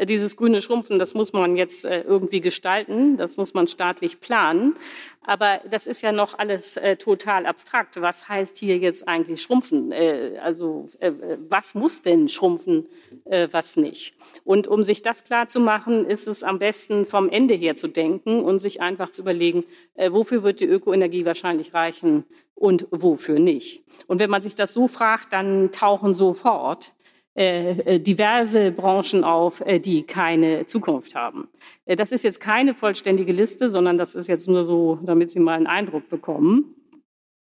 dieses 0.03 0.37
grüne 0.37 0.61
Schrumpfen, 0.61 0.99
das 0.99 1.15
muss 1.15 1.33
man 1.33 1.57
jetzt 1.57 1.85
äh, 1.85 2.03
irgendwie 2.03 2.41
gestalten, 2.41 3.17
das 3.17 3.37
muss 3.37 3.55
man 3.55 3.69
staatlich 3.69 4.21
planen. 4.21 4.75
Aber 5.23 5.61
das 5.71 5.87
ist 5.87 6.03
ja 6.03 6.13
noch 6.13 6.39
alles 6.39 6.77
äh, 6.77 6.97
total 6.97 7.47
abstrakt. 7.47 8.01
Was 8.01 8.29
heißt 8.29 8.57
hier 8.57 8.77
jetzt 8.77 9.07
eigentlich 9.07 9.41
schrumpfen? 9.41 9.93
Äh, 9.93 10.39
also 10.43 10.89
äh, 10.99 11.13
was 11.49 11.75
muss 11.75 12.03
denn 12.03 12.29
schrumpfen, 12.29 12.87
äh, 13.25 13.49
was 13.53 13.77
nicht? 13.77 14.15
Und 14.45 14.67
um 14.67 14.83
sich 14.83 15.01
das 15.03 15.23
klar 15.23 15.47
zu 15.47 15.61
machen, 15.61 16.05
ist 16.07 16.27
es 16.27 16.43
am 16.43 16.59
besten 16.59 17.07
vom 17.07 17.29
Ende 17.29 17.55
her 17.55 17.77
zu 17.77 17.87
denken 17.87 18.43
und 18.43 18.59
sich 18.59 18.81
einfach 18.81 19.11
zu 19.11 19.23
überlegen, 19.23 19.65
wofür 20.11 20.43
wird 20.43 20.61
die 20.61 20.67
Ökoenergie 20.67 21.25
wahrscheinlich 21.25 21.73
reichen 21.73 22.25
und 22.55 22.87
wofür 22.91 23.39
nicht. 23.39 23.85
Und 24.07 24.19
wenn 24.19 24.31
man 24.31 24.43
sich 24.43 24.55
das 24.55 24.73
so 24.73 24.89
fragt, 24.89 25.33
dann 25.33 25.71
tauchen 25.71 26.15
sofort 26.15 26.89
äh, 26.89 27.04
äh, 27.04 27.04
diverse 27.37 28.71
Branchen 28.71 29.25
auf, 29.25 29.61
äh, 29.61 29.81
die 29.81 30.05
keine 30.05 30.67
Zukunft 30.67 31.17
haben. 31.17 31.49
Das 31.85 32.13
ist 32.13 32.23
jetzt 32.23 32.39
keine 32.39 32.75
vollständige 32.75 33.33
Liste, 33.33 33.71
sondern 33.71 33.99
das 33.99 34.15
ist 34.15 34.29
jetzt 34.29 34.47
nur 34.47 34.65
so, 34.65 35.01
damit 35.03 35.31
Sie 35.31 35.41
mal 35.41 35.55
einen 35.55 35.67
Eindruck 35.67 36.09
bekommen, 36.09 36.77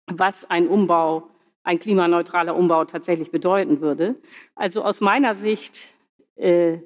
was 0.07 0.49
ein 0.49 0.67
Umbau, 0.67 1.29
ein 1.63 1.79
klimaneutraler 1.79 2.55
Umbau 2.57 2.83
tatsächlich 2.83 3.31
bedeuten 3.31 3.79
würde. 3.79 4.15
Also 4.55 4.83
aus 4.83 4.99
meiner 4.99 5.33
Sicht 5.35 5.95
äh, 6.35 6.79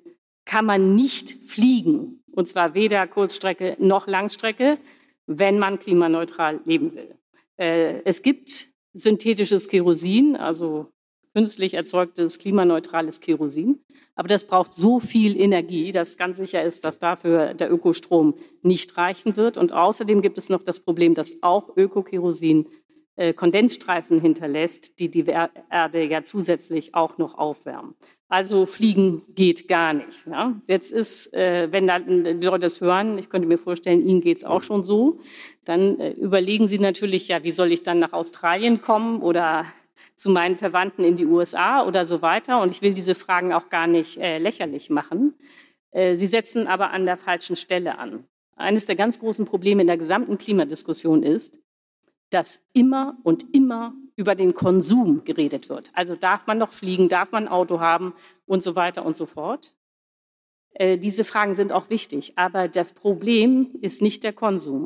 kann 0.45 0.65
man 0.65 0.93
nicht 0.93 1.37
fliegen, 1.47 2.23
und 2.31 2.47
zwar 2.47 2.75
weder 2.75 3.07
Kurzstrecke 3.07 3.75
noch 3.79 4.05
Langstrecke, 4.05 4.77
wenn 5.25 5.57
man 5.57 5.79
klimaneutral 5.79 6.59
leben 6.65 6.93
will. 6.93 7.15
Äh, 7.57 8.01
es 8.03 8.21
gibt 8.21 8.69
synthetisches 8.93 9.67
Kerosin, 9.67 10.35
also 10.35 10.92
künstlich 11.33 11.73
erzeugtes 11.73 12.39
klimaneutrales 12.39 13.19
Kerosin. 13.19 13.79
Aber 14.15 14.27
das 14.27 14.45
braucht 14.45 14.73
so 14.73 14.99
viel 14.99 15.39
Energie, 15.39 15.91
dass 15.91 16.17
ganz 16.17 16.37
sicher 16.37 16.63
ist, 16.63 16.83
dass 16.83 16.99
dafür 16.99 17.53
der 17.53 17.71
Ökostrom 17.71 18.35
nicht 18.61 18.95
reichen 18.97 19.35
wird. 19.35 19.57
Und 19.57 19.73
außerdem 19.73 20.21
gibt 20.21 20.37
es 20.37 20.49
noch 20.49 20.61
das 20.61 20.79
Problem, 20.79 21.15
dass 21.15 21.41
auch 21.41 21.75
Ökokerosin 21.75 22.67
äh, 23.15 23.33
Kondensstreifen 23.33 24.19
hinterlässt, 24.19 24.99
die 24.99 25.09
die 25.09 25.25
Erde 25.25 26.03
ja 26.03 26.23
zusätzlich 26.23 26.95
auch 26.95 27.17
noch 27.17 27.37
aufwärmen. 27.37 27.95
Also 28.27 28.65
fliegen 28.65 29.21
geht 29.35 29.67
gar 29.67 29.93
nicht. 29.93 30.25
Ja? 30.25 30.59
Jetzt 30.67 30.91
ist, 30.91 31.31
äh, 31.33 31.71
wenn 31.71 31.85
dann 31.85 32.23
die 32.39 32.47
Leute 32.47 32.61
das 32.61 32.81
hören, 32.81 33.19
ich 33.19 33.29
könnte 33.29 33.47
mir 33.47 33.59
vorstellen, 33.59 34.07
Ihnen 34.07 34.21
geht 34.21 34.37
es 34.37 34.43
auch 34.43 34.63
schon 34.63 34.83
so, 34.83 35.19
dann 35.63 35.99
äh, 35.99 36.11
überlegen 36.13 36.67
Sie 36.67 36.79
natürlich, 36.79 37.27
ja, 37.27 37.43
wie 37.43 37.51
soll 37.51 37.71
ich 37.71 37.83
dann 37.83 37.99
nach 37.99 38.13
Australien 38.13 38.81
kommen 38.81 39.21
oder 39.21 39.65
zu 40.15 40.29
meinen 40.29 40.55
Verwandten 40.55 41.03
in 41.03 41.15
die 41.15 41.25
USA 41.25 41.85
oder 41.85 42.05
so 42.05 42.21
weiter. 42.21 42.61
Und 42.61 42.71
ich 42.71 42.81
will 42.81 42.93
diese 42.93 43.15
Fragen 43.15 43.53
auch 43.53 43.69
gar 43.69 43.87
nicht 43.87 44.17
äh, 44.17 44.37
lächerlich 44.37 44.89
machen. 44.89 45.33
Äh, 45.91 46.15
sie 46.15 46.27
setzen 46.27 46.67
aber 46.67 46.91
an 46.91 47.05
der 47.05 47.17
falschen 47.17 47.55
Stelle 47.55 47.97
an. 47.97 48.25
Eines 48.55 48.85
der 48.85 48.95
ganz 48.95 49.19
großen 49.19 49.45
Probleme 49.45 49.81
in 49.81 49.87
der 49.87 49.97
gesamten 49.97 50.37
Klimadiskussion 50.37 51.23
ist, 51.23 51.59
dass 52.29 52.63
immer 52.73 53.17
und 53.23 53.53
immer 53.53 53.93
über 54.15 54.35
den 54.35 54.53
Konsum 54.53 55.23
geredet 55.23 55.69
wird. 55.69 55.91
Also 55.93 56.15
darf 56.15 56.45
man 56.45 56.57
noch 56.57 56.71
fliegen, 56.71 57.09
darf 57.09 57.31
man 57.31 57.45
ein 57.45 57.51
Auto 57.51 57.79
haben 57.79 58.13
und 58.45 58.61
so 58.61 58.75
weiter 58.75 59.05
und 59.05 59.17
so 59.17 59.25
fort. 59.25 59.75
Äh, 60.73 60.97
diese 60.97 61.23
Fragen 61.23 61.53
sind 61.53 61.71
auch 61.71 61.89
wichtig, 61.89 62.33
aber 62.35 62.67
das 62.67 62.93
Problem 62.93 63.75
ist 63.81 64.01
nicht 64.01 64.23
der 64.23 64.33
Konsum. 64.33 64.85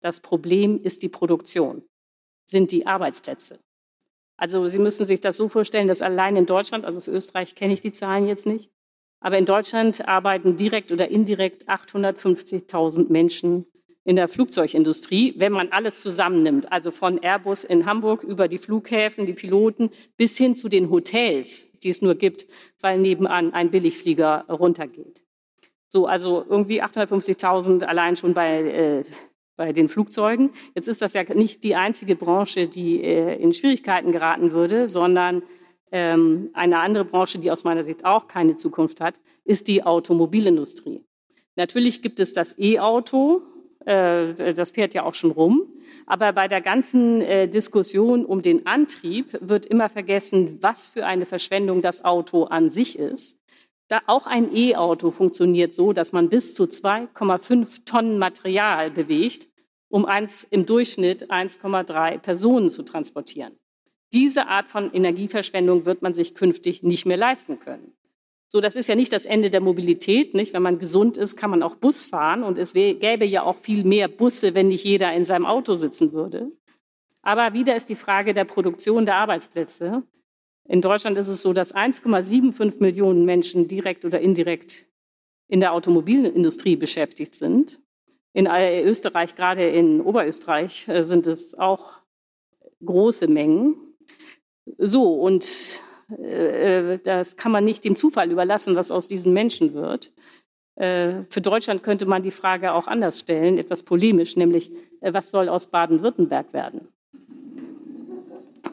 Das 0.00 0.20
Problem 0.20 0.80
ist 0.82 1.02
die 1.02 1.08
Produktion, 1.08 1.82
sind 2.44 2.72
die 2.72 2.86
Arbeitsplätze. 2.86 3.58
Also 4.36 4.66
Sie 4.68 4.78
müssen 4.78 5.04
sich 5.04 5.20
das 5.20 5.36
so 5.36 5.48
vorstellen, 5.48 5.86
dass 5.86 6.00
allein 6.00 6.36
in 6.36 6.46
Deutschland, 6.46 6.84
also 6.84 7.00
für 7.00 7.10
Österreich 7.10 7.54
kenne 7.54 7.74
ich 7.74 7.82
die 7.82 7.92
Zahlen 7.92 8.26
jetzt 8.26 8.46
nicht, 8.46 8.70
aber 9.20 9.36
in 9.36 9.44
Deutschland 9.44 10.08
arbeiten 10.08 10.56
direkt 10.56 10.92
oder 10.92 11.08
indirekt 11.08 11.68
850.000 11.68 13.12
Menschen 13.12 13.66
in 14.04 14.16
der 14.16 14.28
Flugzeugindustrie, 14.28 15.34
wenn 15.36 15.52
man 15.52 15.68
alles 15.68 16.00
zusammennimmt, 16.00 16.72
also 16.72 16.90
von 16.90 17.22
Airbus 17.22 17.64
in 17.64 17.84
Hamburg 17.84 18.24
über 18.24 18.48
die 18.48 18.56
Flughäfen, 18.56 19.26
die 19.26 19.34
Piloten 19.34 19.90
bis 20.16 20.38
hin 20.38 20.54
zu 20.54 20.70
den 20.70 20.90
Hotels, 20.90 21.68
die 21.82 21.90
es 21.90 22.00
nur 22.00 22.14
gibt, 22.14 22.46
weil 22.80 22.98
nebenan 22.98 23.52
ein 23.52 23.70
Billigflieger 23.70 24.46
runtergeht. 24.48 25.22
So, 25.88 26.06
also 26.06 26.46
irgendwie 26.48 26.82
850.000 26.82 27.84
allein 27.84 28.16
schon 28.16 28.32
bei 28.32 28.62
äh, 28.62 29.02
bei 29.60 29.74
den 29.74 29.88
Flugzeugen. 29.88 30.52
Jetzt 30.74 30.88
ist 30.88 31.02
das 31.02 31.12
ja 31.12 31.22
nicht 31.34 31.64
die 31.64 31.74
einzige 31.74 32.16
Branche, 32.16 32.66
die 32.66 33.04
äh, 33.04 33.36
in 33.36 33.52
Schwierigkeiten 33.52 34.10
geraten 34.10 34.52
würde, 34.52 34.88
sondern 34.88 35.42
ähm, 35.92 36.48
eine 36.54 36.78
andere 36.78 37.04
Branche, 37.04 37.38
die 37.38 37.50
aus 37.50 37.62
meiner 37.62 37.84
Sicht 37.84 38.06
auch 38.06 38.26
keine 38.26 38.56
Zukunft 38.56 39.02
hat, 39.02 39.20
ist 39.44 39.68
die 39.68 39.82
Automobilindustrie. 39.84 41.04
Natürlich 41.56 42.00
gibt 42.00 42.20
es 42.20 42.32
das 42.32 42.58
E-Auto, 42.58 43.42
äh, 43.84 44.32
das 44.54 44.70
fährt 44.70 44.94
ja 44.94 45.02
auch 45.02 45.12
schon 45.12 45.30
rum. 45.30 45.66
Aber 46.06 46.32
bei 46.32 46.48
der 46.48 46.62
ganzen 46.62 47.20
äh, 47.20 47.46
Diskussion 47.46 48.24
um 48.24 48.40
den 48.40 48.66
Antrieb 48.66 49.36
wird 49.42 49.66
immer 49.66 49.90
vergessen, 49.90 50.56
was 50.62 50.88
für 50.88 51.04
eine 51.04 51.26
Verschwendung 51.26 51.82
das 51.82 52.02
Auto 52.02 52.44
an 52.44 52.70
sich 52.70 52.98
ist. 52.98 53.36
Da 53.88 54.00
auch 54.06 54.26
ein 54.26 54.56
E-Auto 54.56 55.10
funktioniert 55.10 55.74
so, 55.74 55.92
dass 55.92 56.12
man 56.12 56.30
bis 56.30 56.54
zu 56.54 56.64
2,5 56.64 57.84
Tonnen 57.84 58.18
Material 58.18 58.90
bewegt 58.90 59.49
um 59.90 60.06
eins, 60.06 60.44
im 60.44 60.64
Durchschnitt 60.64 61.30
1,3 61.30 62.18
Personen 62.18 62.70
zu 62.70 62.82
transportieren. 62.82 63.58
Diese 64.12 64.46
Art 64.46 64.68
von 64.68 64.92
Energieverschwendung 64.92 65.84
wird 65.84 66.00
man 66.02 66.14
sich 66.14 66.34
künftig 66.34 66.82
nicht 66.82 67.06
mehr 67.06 67.16
leisten 67.16 67.58
können. 67.58 67.92
So, 68.48 68.60
das 68.60 68.74
ist 68.74 68.88
ja 68.88 68.96
nicht 68.96 69.12
das 69.12 69.26
Ende 69.26 69.50
der 69.50 69.60
Mobilität. 69.60 70.34
Nicht? 70.34 70.52
Wenn 70.52 70.62
man 70.62 70.78
gesund 70.78 71.16
ist, 71.16 71.36
kann 71.36 71.50
man 71.50 71.62
auch 71.62 71.76
Bus 71.76 72.04
fahren. 72.06 72.42
Und 72.42 72.58
es 72.58 72.72
gäbe 72.72 73.24
ja 73.24 73.44
auch 73.44 73.58
viel 73.58 73.84
mehr 73.84 74.08
Busse, 74.08 74.54
wenn 74.54 74.68
nicht 74.68 74.84
jeder 74.84 75.12
in 75.12 75.24
seinem 75.24 75.46
Auto 75.46 75.74
sitzen 75.74 76.12
würde. 76.12 76.50
Aber 77.22 77.52
wieder 77.52 77.76
ist 77.76 77.88
die 77.88 77.96
Frage 77.96 78.34
der 78.34 78.44
Produktion 78.44 79.06
der 79.06 79.16
Arbeitsplätze. 79.16 80.02
In 80.68 80.80
Deutschland 80.80 81.16
ist 81.18 81.28
es 81.28 81.42
so, 81.42 81.52
dass 81.52 81.74
1,75 81.74 82.80
Millionen 82.80 83.24
Menschen 83.24 83.68
direkt 83.68 84.04
oder 84.04 84.20
indirekt 84.20 84.88
in 85.46 85.60
der 85.60 85.72
Automobilindustrie 85.72 86.76
beschäftigt 86.76 87.34
sind. 87.34 87.80
In 88.32 88.46
Österreich, 88.46 89.34
gerade 89.34 89.68
in 89.68 90.00
Oberösterreich, 90.00 90.86
äh, 90.88 91.02
sind 91.02 91.26
es 91.26 91.58
auch 91.58 92.00
große 92.84 93.28
Mengen. 93.28 93.76
So, 94.78 95.14
und 95.14 95.82
äh, 96.18 96.98
das 96.98 97.36
kann 97.36 97.52
man 97.52 97.64
nicht 97.64 97.84
dem 97.84 97.96
Zufall 97.96 98.30
überlassen, 98.30 98.76
was 98.76 98.90
aus 98.90 99.06
diesen 99.06 99.32
Menschen 99.32 99.74
wird. 99.74 100.12
Äh, 100.76 101.24
für 101.28 101.40
Deutschland 101.40 101.82
könnte 101.82 102.06
man 102.06 102.22
die 102.22 102.30
Frage 102.30 102.72
auch 102.72 102.86
anders 102.86 103.18
stellen, 103.18 103.58
etwas 103.58 103.82
polemisch, 103.82 104.36
nämlich, 104.36 104.70
äh, 105.00 105.12
was 105.12 105.30
soll 105.30 105.48
aus 105.48 105.66
Baden-Württemberg 105.66 106.52
werden? 106.52 106.88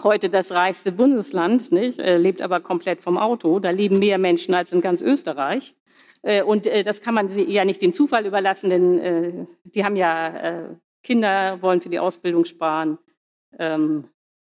Heute 0.03 0.29
das 0.29 0.51
reichste 0.51 0.91
Bundesland, 0.91 1.71
nicht? 1.71 1.99
Äh, 1.99 2.17
lebt 2.17 2.41
aber 2.41 2.59
komplett 2.59 3.01
vom 3.01 3.17
Auto. 3.17 3.59
Da 3.59 3.71
leben 3.71 3.97
mehr 3.97 4.19
Menschen 4.19 4.53
als 4.53 4.71
in 4.71 4.81
ganz 4.81 5.01
Österreich. 5.01 5.75
Äh, 6.27 6.43
und 6.43 6.67
äh, 6.67 6.83
das 6.83 7.01
kann 7.01 7.13
man 7.13 7.29
ja 7.29 7.63
nicht 7.63 7.81
dem 7.81 7.93
Zufall 7.93 8.25
überlassen, 8.25 8.69
denn 8.69 8.99
äh, 8.99 9.45
die 9.63 9.85
haben 9.85 9.95
ja 9.95 10.67
Kinder, 11.01 11.61
wollen 11.61 11.79
für 11.79 11.87
die 11.87 11.99
Ausbildung 11.99 12.43
sparen, 12.43 12.97
ähm, 13.57 14.09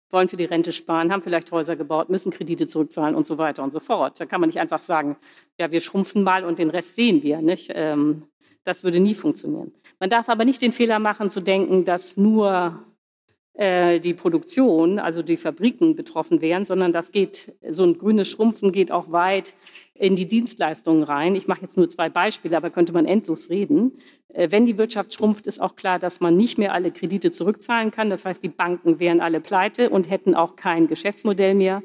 wollen 0.09 0.27
für 0.27 0.37
die 0.37 0.45
Rente 0.45 0.71
sparen, 0.71 1.11
haben 1.11 1.21
vielleicht 1.21 1.51
Häuser 1.51 1.75
gebaut, 1.75 2.09
müssen 2.09 2.31
Kredite 2.31 2.65
zurückzahlen 2.65 3.13
und 3.13 3.27
so 3.27 3.37
weiter 3.37 3.61
und 3.61 3.71
so 3.71 3.79
fort. 3.79 4.19
Da 4.19 4.25
kann 4.25 4.41
man 4.41 4.49
nicht 4.49 4.59
einfach 4.59 4.79
sagen, 4.79 5.17
ja, 5.59 5.69
wir 5.69 5.81
schrumpfen 5.81 6.23
mal 6.23 6.45
und 6.45 6.57
den 6.57 6.71
Rest 6.71 6.95
sehen 6.95 7.21
wir. 7.21 7.41
Nicht? 7.41 7.71
Ähm, 7.75 8.23
das 8.63 8.83
würde 8.83 8.99
nie 8.99 9.13
funktionieren. 9.13 9.71
Man 9.99 10.09
darf 10.09 10.29
aber 10.29 10.45
nicht 10.45 10.63
den 10.63 10.73
Fehler 10.73 10.97
machen, 10.97 11.29
zu 11.29 11.41
denken, 11.41 11.83
dass 11.83 12.17
nur 12.17 12.83
die 13.59 14.13
Produktion, 14.13 14.99
also 14.99 15.23
die 15.23 15.35
Fabriken 15.35 15.95
betroffen 15.95 16.41
wären, 16.41 16.63
sondern 16.63 16.93
das 16.93 17.11
geht, 17.11 17.55
so 17.67 17.83
ein 17.85 17.97
grünes 17.97 18.27
Schrumpfen 18.27 18.71
geht 18.71 18.91
auch 18.91 19.11
weit 19.11 19.55
in 19.95 20.15
die 20.15 20.27
Dienstleistungen 20.27 21.03
rein. 21.03 21.35
Ich 21.35 21.47
mache 21.47 21.61
jetzt 21.61 21.77
nur 21.77 21.89
zwei 21.89 22.09
Beispiele, 22.09 22.55
aber 22.55 22.69
könnte 22.69 22.93
man 22.93 23.05
endlos 23.05 23.49
reden. 23.49 23.93
Äh, 24.29 24.51
wenn 24.51 24.65
die 24.65 24.77
Wirtschaft 24.77 25.13
schrumpft, 25.13 25.47
ist 25.47 25.59
auch 25.59 25.75
klar, 25.75 25.99
dass 25.99 26.19
man 26.19 26.37
nicht 26.37 26.57
mehr 26.57 26.73
alle 26.73 26.91
Kredite 26.91 27.31
zurückzahlen 27.31 27.91
kann. 27.91 28.09
Das 28.09 28.25
heißt, 28.25 28.43
die 28.43 28.49
Banken 28.49 28.99
wären 28.99 29.21
alle 29.21 29.41
pleite 29.41 29.89
und 29.89 30.09
hätten 30.09 30.35
auch 30.35 30.55
kein 30.55 30.87
Geschäftsmodell 30.87 31.55
mehr. 31.55 31.83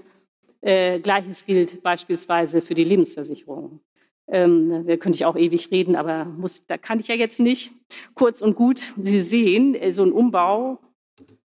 Äh, 0.61 1.01
Gleiches 1.01 1.47
gilt 1.47 1.83
beispielsweise 1.83 2.61
für 2.61 2.75
die 2.75 2.85
Lebensversicherung. 2.85 3.81
Ähm, 4.29 4.85
da 4.87 4.97
könnte 4.97 5.17
ich 5.17 5.25
auch 5.25 5.37
ewig 5.37 5.71
reden, 5.71 5.97
aber 5.97 6.25
muss, 6.25 6.65
da 6.67 6.79
kann 6.79 7.01
ich 7.01 7.09
ja 7.09 7.15
jetzt 7.15 7.41
nicht. 7.41 7.73
Kurz 8.15 8.41
und 8.41 8.55
gut, 8.55 8.79
Sie 8.79 9.21
sehen, 9.21 9.77
so 9.91 10.05
ein 10.05 10.13
Umbau 10.13 10.79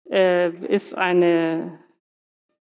äh, 0.09 0.49
ist 0.67 0.97
eine 0.97 1.79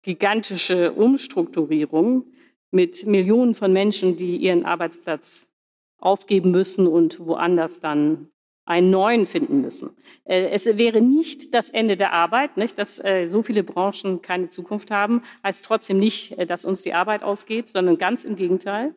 gigantische 0.03 0.93
Umstrukturierung 0.93 2.27
mit 2.71 3.07
Millionen 3.07 3.55
von 3.55 3.73
Menschen, 3.73 4.17
die 4.17 4.37
ihren 4.37 4.65
Arbeitsplatz 4.65 5.51
aufgeben 5.99 6.51
müssen 6.51 6.87
und 6.87 7.27
woanders 7.27 7.81
dann 7.81 8.29
einen 8.67 8.91
neuen 8.91 9.27
finden 9.27 9.61
müssen. 9.61 9.91
Äh, 10.25 10.49
es 10.49 10.67
wäre 10.67 11.01
nicht 11.01 11.55
das 11.55 11.71
Ende 11.71 11.97
der 11.97 12.13
Arbeit, 12.13 12.57
nicht, 12.57 12.79
dass 12.79 13.03
äh, 13.03 13.27
so 13.27 13.43
viele 13.43 13.63
Branchen 13.63 14.23
keine 14.23 14.49
Zukunft 14.49 14.91
haben, 14.91 15.23
heißt 15.43 15.65
trotzdem 15.65 15.99
nicht, 15.99 16.33
äh, 16.39 16.47
dass 16.47 16.65
uns 16.65 16.83
die 16.83 16.95
Arbeit 16.95 17.23
ausgeht, 17.23 17.69
sondern 17.69 17.99
ganz 17.99 18.25
im 18.25 18.37
Gegenteil. 18.37 18.95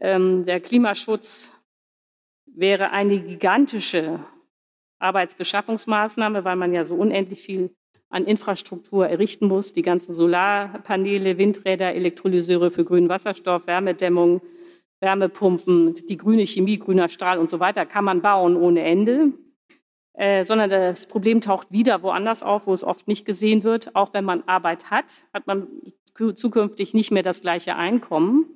Ähm, 0.00 0.44
der 0.44 0.60
Klimaschutz 0.60 1.60
wäre 2.46 2.90
eine 2.90 3.20
gigantische 3.20 4.20
Arbeitsbeschaffungsmaßnahme, 4.98 6.44
weil 6.44 6.56
man 6.56 6.72
ja 6.72 6.84
so 6.84 6.94
unendlich 6.94 7.40
viel 7.40 7.70
an 8.08 8.24
Infrastruktur 8.24 9.08
errichten 9.08 9.46
muss. 9.48 9.72
Die 9.72 9.82
ganzen 9.82 10.12
Solarpaneele, 10.12 11.38
Windräder, 11.38 11.94
Elektrolyseure 11.94 12.70
für 12.70 12.84
grünen 12.84 13.08
Wasserstoff, 13.08 13.66
Wärmedämmung, 13.66 14.40
Wärmepumpen, 15.00 15.94
die 16.08 16.16
grüne 16.16 16.46
Chemie, 16.46 16.78
grüner 16.78 17.08
Strahl 17.08 17.38
und 17.38 17.50
so 17.50 17.60
weiter 17.60 17.84
kann 17.84 18.04
man 18.04 18.22
bauen 18.22 18.56
ohne 18.56 18.82
Ende. 18.82 19.32
Äh, 20.14 20.44
sondern 20.44 20.70
das 20.70 21.06
Problem 21.08 21.42
taucht 21.42 21.70
wieder 21.70 22.02
woanders 22.02 22.42
auf, 22.42 22.66
wo 22.66 22.72
es 22.72 22.84
oft 22.84 23.06
nicht 23.06 23.26
gesehen 23.26 23.64
wird. 23.64 23.94
Auch 23.94 24.14
wenn 24.14 24.24
man 24.24 24.42
Arbeit 24.46 24.90
hat, 24.90 25.26
hat 25.34 25.46
man 25.46 25.66
zukünftig 26.14 26.94
nicht 26.94 27.10
mehr 27.10 27.22
das 27.22 27.42
gleiche 27.42 27.76
Einkommen, 27.76 28.46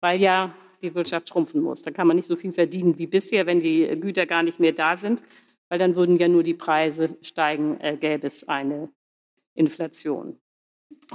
weil 0.00 0.20
ja 0.20 0.54
die 0.80 0.94
Wirtschaft 0.94 1.28
schrumpfen 1.28 1.60
muss. 1.60 1.82
Da 1.82 1.90
kann 1.90 2.06
man 2.06 2.14
nicht 2.14 2.28
so 2.28 2.36
viel 2.36 2.52
verdienen 2.52 2.98
wie 2.98 3.08
bisher, 3.08 3.46
wenn 3.46 3.58
die 3.58 3.84
Güter 4.00 4.26
gar 4.26 4.44
nicht 4.44 4.60
mehr 4.60 4.72
da 4.72 4.94
sind 4.94 5.24
weil 5.72 5.78
dann 5.78 5.96
würden 5.96 6.18
ja 6.18 6.28
nur 6.28 6.42
die 6.42 6.52
Preise 6.52 7.16
steigen, 7.22 7.80
äh, 7.80 7.96
gäbe 7.96 8.26
es 8.26 8.46
eine 8.46 8.90
Inflation. 9.54 10.38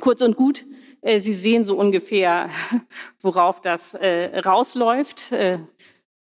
Kurz 0.02 0.24
und 0.24 0.36
gut, 0.36 0.65
äh, 1.02 1.20
Sie 1.20 1.34
sehen 1.34 1.63
so 1.63 1.78
ungefähr, 1.78 2.50
worauf 3.22 3.62
das 3.62 3.93
äh, 3.93 4.39
rausläuft. 4.39 5.32
Äh, 5.32 5.60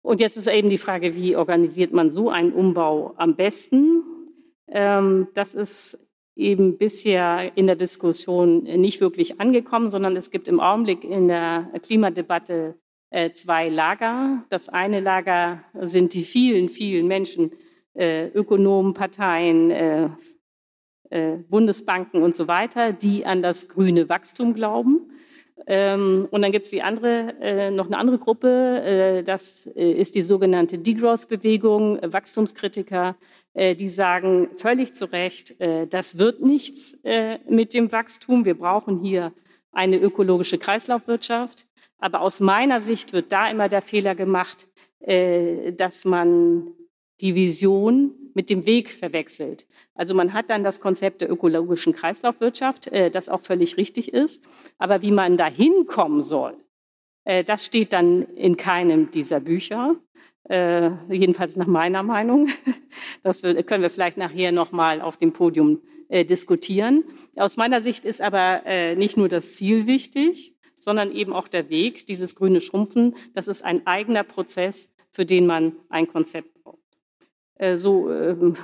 und 0.03 0.21
jetzt 0.21 0.37
ist 0.37 0.47
eben 0.47 0.71
die 0.71 0.79
Frage, 0.79 1.17
wie 1.17 1.35
organisiert 1.35 1.93
man 1.93 2.13
so 2.13 2.31
einen 2.31 2.53
Umbau 2.53 3.15
am 3.17 3.35
besten? 3.35 4.05
Ähm, 4.69 5.27
das 5.35 5.57
ist 5.57 5.99
eben 6.37 6.79
bisher 6.79 7.51
in 7.57 7.67
der 7.67 7.75
Diskussion 7.75 8.63
nicht 8.63 9.01
wirklich 9.01 9.41
angekommen, 9.41 9.91
sondern 9.91 10.17
es 10.17 10.31
gibt 10.31 10.47
im 10.47 10.61
Augenblick 10.61 11.03
in 11.03 11.27
der 11.27 11.69
Klimadebatte 11.83 12.77
äh, 13.11 13.33
zwei 13.33 13.69
Lager. 13.69 14.45
Das 14.51 14.69
eine 14.69 15.01
Lager 15.01 15.65
sind 15.81 16.15
die 16.15 16.23
vielen, 16.23 16.69
vielen 16.69 17.09
Menschen, 17.09 17.51
äh, 17.95 18.29
Ökonomen, 18.29 18.95
Parteien, 18.95 19.71
äh, 19.71 20.09
äh, 21.11 21.39
Bundesbanken 21.49 22.23
und 22.23 22.35
so 22.35 22.47
weiter, 22.47 22.93
die 22.93 23.27
an 23.27 23.43
das 23.43 23.69
grüne 23.69 24.09
Wachstum 24.09 24.55
glauben. 24.55 25.11
Ähm, 25.67 26.29
und 26.31 26.43
dann 26.43 26.53
gibt 26.53 26.65
es 26.65 26.71
die 26.71 26.79
äh, 26.79 27.71
noch 27.71 27.87
eine 27.87 27.99
andere 27.99 28.19
Gruppe, 28.19 28.83
äh, 28.83 29.23
das 29.23 29.67
äh, 29.67 29.93
ist 29.93 30.15
die 30.15 30.23
sogenannte 30.23 30.79
Degrowth-Bewegung, 30.79 31.99
Wachstumskritiker, 32.03 33.17
die 33.53 33.89
sagen 33.89 34.51
völlig 34.55 34.95
zu 34.95 35.07
Recht, 35.07 35.57
das 35.59 36.19
wird 36.19 36.41
nichts 36.41 36.97
mit 37.49 37.75
dem 37.75 37.91
Wachstum. 37.91 38.45
Wir 38.45 38.55
brauchen 38.55 39.01
hier 39.01 39.33
eine 39.73 39.97
ökologische 39.97 40.57
Kreislaufwirtschaft. 40.57 41.67
Aber 41.99 42.21
aus 42.21 42.39
meiner 42.39 42.81
Sicht 42.81 43.13
wird 43.13 43.33
da 43.33 43.51
immer 43.51 43.69
der 43.69 43.83
Fehler 43.83 44.15
gemacht, 44.15 44.69
dass 45.01 46.05
man 46.05 46.69
die 47.21 47.35
Vision 47.35 48.15
mit 48.35 48.51
dem 48.51 48.67
Weg 48.67 48.91
verwechselt. 48.91 49.67
Also 49.95 50.15
man 50.15 50.33
hat 50.33 50.51
dann 50.51 50.65
das 50.65 50.81
Konzept 50.81 51.21
der 51.21 51.31
ökologischen 51.31 51.93
Kreislaufwirtschaft, 51.93 52.87
äh, 52.89 53.11
das 53.11 53.29
auch 53.29 53.43
völlig 53.43 53.77
richtig 53.77 54.13
ist. 54.13 54.43
Aber 54.79 55.03
wie 55.03 55.11
man 55.11 55.37
dahin 55.37 55.87
kommen 55.87 56.23
soll, 56.23 56.57
äh, 57.25 57.45
das 57.45 57.65
steht 57.65 57.93
dann 57.93 58.23
in 58.35 58.57
keinem 58.57 59.11
dieser 59.11 59.41
Bücher. 59.41 59.97
Äh, 60.49 60.91
jedenfalls 61.09 61.57
nach 61.57 61.67
meiner 61.67 62.03
Meinung. 62.03 62.49
Das 63.23 63.43
können 63.43 63.83
wir 63.83 63.91
vielleicht 63.91 64.17
nachher 64.17 64.51
nochmal 64.51 65.03
auf 65.03 65.19
dem 65.19 65.35
Podium 65.35 65.83
diskutieren. 66.09 67.05
Aus 67.37 67.59
meiner 67.59 67.83
Sicht 67.83 68.07
ist 68.07 68.23
aber 68.23 68.63
nicht 68.97 69.19
nur 69.19 69.29
das 69.29 69.57
Ziel 69.57 69.87
wichtig, 69.87 70.55
sondern 70.81 71.13
eben 71.13 71.33
auch 71.33 71.47
der 71.47 71.69
Weg, 71.69 72.07
dieses 72.07 72.35
grüne 72.35 72.61
Schrumpfen. 72.61 73.15
Das 73.35 73.47
ist 73.47 73.63
ein 73.63 73.87
eigener 73.87 74.25
Prozess, 74.25 74.91
für 75.13 75.27
den 75.27 75.47
man 75.47 75.77
ein 75.89 76.09
Konzept 76.09 76.57
äh, 76.67 76.71
so 77.77 78.11
ähm, 78.11 78.55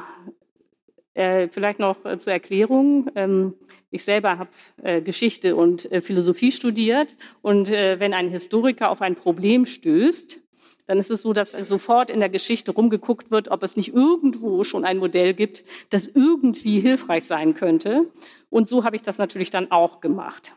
äh, 1.17 1.49
vielleicht 1.49 1.79
noch 1.79 2.05
äh, 2.05 2.19
zur 2.19 2.33
Erklärung. 2.33 3.11
Ähm, 3.15 3.55
ich 3.91 4.05
selber 4.05 4.39
habe 4.39 4.51
äh, 4.83 5.01
Geschichte 5.01 5.57
und 5.57 5.91
äh, 5.91 6.01
Philosophie 6.01 6.53
studiert 6.53 7.17
und 7.41 7.71
äh, 7.71 7.99
wenn 7.99 8.13
ein 8.13 8.29
Historiker 8.29 8.91
auf 8.91 9.01
ein 9.01 9.15
Problem 9.15 9.65
stößt, 9.65 10.41
dann 10.87 10.99
ist 10.99 11.11
es 11.11 11.23
so, 11.23 11.33
dass 11.33 11.53
sofort 11.53 12.11
in 12.11 12.21
der 12.21 12.29
Geschichte 12.29 12.73
rumgeguckt 12.73 13.31
wird, 13.31 13.51
ob 13.51 13.63
es 13.63 13.77
nicht 13.77 13.95
irgendwo 13.95 14.63
schon 14.63 14.85
ein 14.85 14.99
Modell 14.99 15.35
gibt, 15.35 15.65
das 15.91 16.07
irgendwie 16.07 16.81
hilfreich 16.81 17.25
sein 17.25 17.55
könnte. 17.55 18.07
Und 18.51 18.69
so 18.69 18.85
habe 18.85 18.95
ich 18.95 19.03
das 19.03 19.19
natürlich 19.19 19.51
dann 19.51 19.71
auch 19.71 20.01
gemacht. 20.01 20.55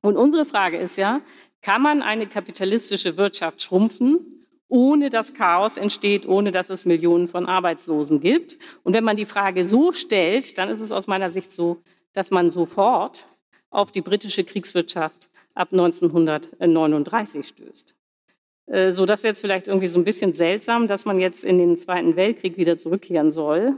Und 0.00 0.16
unsere 0.16 0.44
Frage 0.44 0.78
ist 0.78 0.96
ja, 0.96 1.20
kann 1.60 1.82
man 1.82 2.02
eine 2.02 2.26
kapitalistische 2.26 3.16
Wirtschaft 3.16 3.62
schrumpfen 3.62 4.41
ohne 4.72 5.10
dass 5.10 5.34
Chaos 5.34 5.76
entsteht, 5.76 6.26
ohne 6.26 6.50
dass 6.50 6.70
es 6.70 6.86
Millionen 6.86 7.28
von 7.28 7.44
Arbeitslosen 7.44 8.20
gibt. 8.20 8.56
Und 8.84 8.94
wenn 8.94 9.04
man 9.04 9.18
die 9.18 9.26
Frage 9.26 9.66
so 9.66 9.92
stellt, 9.92 10.56
dann 10.56 10.70
ist 10.70 10.80
es 10.80 10.92
aus 10.92 11.06
meiner 11.06 11.30
Sicht 11.30 11.52
so, 11.52 11.82
dass 12.14 12.30
man 12.30 12.50
sofort 12.50 13.28
auf 13.68 13.92
die 13.92 14.00
britische 14.00 14.44
Kriegswirtschaft 14.44 15.28
ab 15.54 15.68
1939 15.72 17.46
stößt. 17.46 17.94
Äh, 18.66 18.92
so 18.92 19.04
dass 19.04 19.22
jetzt 19.24 19.42
vielleicht 19.42 19.68
irgendwie 19.68 19.88
so 19.88 20.00
ein 20.00 20.04
bisschen 20.04 20.32
seltsam, 20.32 20.86
dass 20.86 21.04
man 21.04 21.20
jetzt 21.20 21.44
in 21.44 21.58
den 21.58 21.76
Zweiten 21.76 22.16
Weltkrieg 22.16 22.56
wieder 22.56 22.78
zurückkehren 22.78 23.30
soll. 23.30 23.74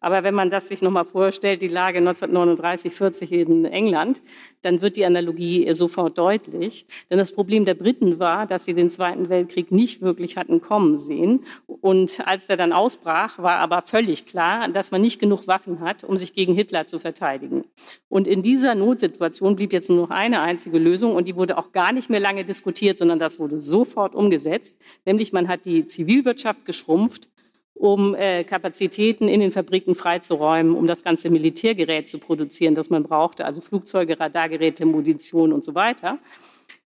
Aber 0.00 0.24
wenn 0.24 0.34
man 0.34 0.50
das 0.50 0.68
sich 0.68 0.82
nochmal 0.82 1.04
vorstellt, 1.04 1.62
die 1.62 1.68
Lage 1.68 1.98
1939, 1.98 2.92
40 2.92 3.32
in 3.32 3.64
England, 3.64 4.20
dann 4.62 4.80
wird 4.80 4.96
die 4.96 5.04
Analogie 5.04 5.72
sofort 5.74 6.18
deutlich. 6.18 6.86
Denn 7.10 7.18
das 7.18 7.32
Problem 7.32 7.64
der 7.64 7.74
Briten 7.74 8.18
war, 8.18 8.46
dass 8.46 8.64
sie 8.64 8.74
den 8.74 8.90
Zweiten 8.90 9.28
Weltkrieg 9.28 9.72
nicht 9.72 10.02
wirklich 10.02 10.36
hatten 10.36 10.60
kommen 10.60 10.96
sehen. 10.96 11.44
Und 11.66 12.26
als 12.26 12.46
der 12.46 12.56
dann 12.56 12.72
ausbrach, 12.72 13.38
war 13.38 13.58
aber 13.58 13.82
völlig 13.82 14.26
klar, 14.26 14.68
dass 14.68 14.90
man 14.90 15.00
nicht 15.00 15.20
genug 15.20 15.46
Waffen 15.46 15.80
hat, 15.80 16.04
um 16.04 16.16
sich 16.16 16.34
gegen 16.34 16.54
Hitler 16.54 16.86
zu 16.86 16.98
verteidigen. 16.98 17.64
Und 18.08 18.26
in 18.26 18.42
dieser 18.42 18.74
Notsituation 18.74 19.56
blieb 19.56 19.72
jetzt 19.72 19.88
nur 19.88 20.02
noch 20.02 20.10
eine 20.10 20.40
einzige 20.40 20.78
Lösung 20.78 21.14
und 21.14 21.28
die 21.28 21.36
wurde 21.36 21.58
auch 21.58 21.72
gar 21.72 21.92
nicht 21.92 22.10
mehr 22.10 22.20
lange 22.20 22.44
diskutiert, 22.44 22.98
sondern 22.98 23.18
das 23.18 23.38
wurde 23.38 23.60
sofort 23.60 24.14
umgesetzt. 24.14 24.76
Nämlich 25.04 25.32
man 25.32 25.48
hat 25.48 25.64
die 25.64 25.86
Zivilwirtschaft 25.86 26.64
geschrumpft 26.64 27.28
um 27.76 28.14
äh, 28.14 28.44
Kapazitäten 28.44 29.28
in 29.28 29.40
den 29.40 29.52
Fabriken 29.52 29.94
freizuräumen, 29.94 30.74
um 30.74 30.86
das 30.86 31.04
ganze 31.04 31.30
Militärgerät 31.30 32.08
zu 32.08 32.18
produzieren, 32.18 32.74
das 32.74 32.90
man 32.90 33.02
brauchte, 33.02 33.44
also 33.44 33.60
Flugzeuge, 33.60 34.18
Radargeräte, 34.18 34.86
Munition 34.86 35.52
und 35.52 35.62
so 35.62 35.74
weiter. 35.74 36.18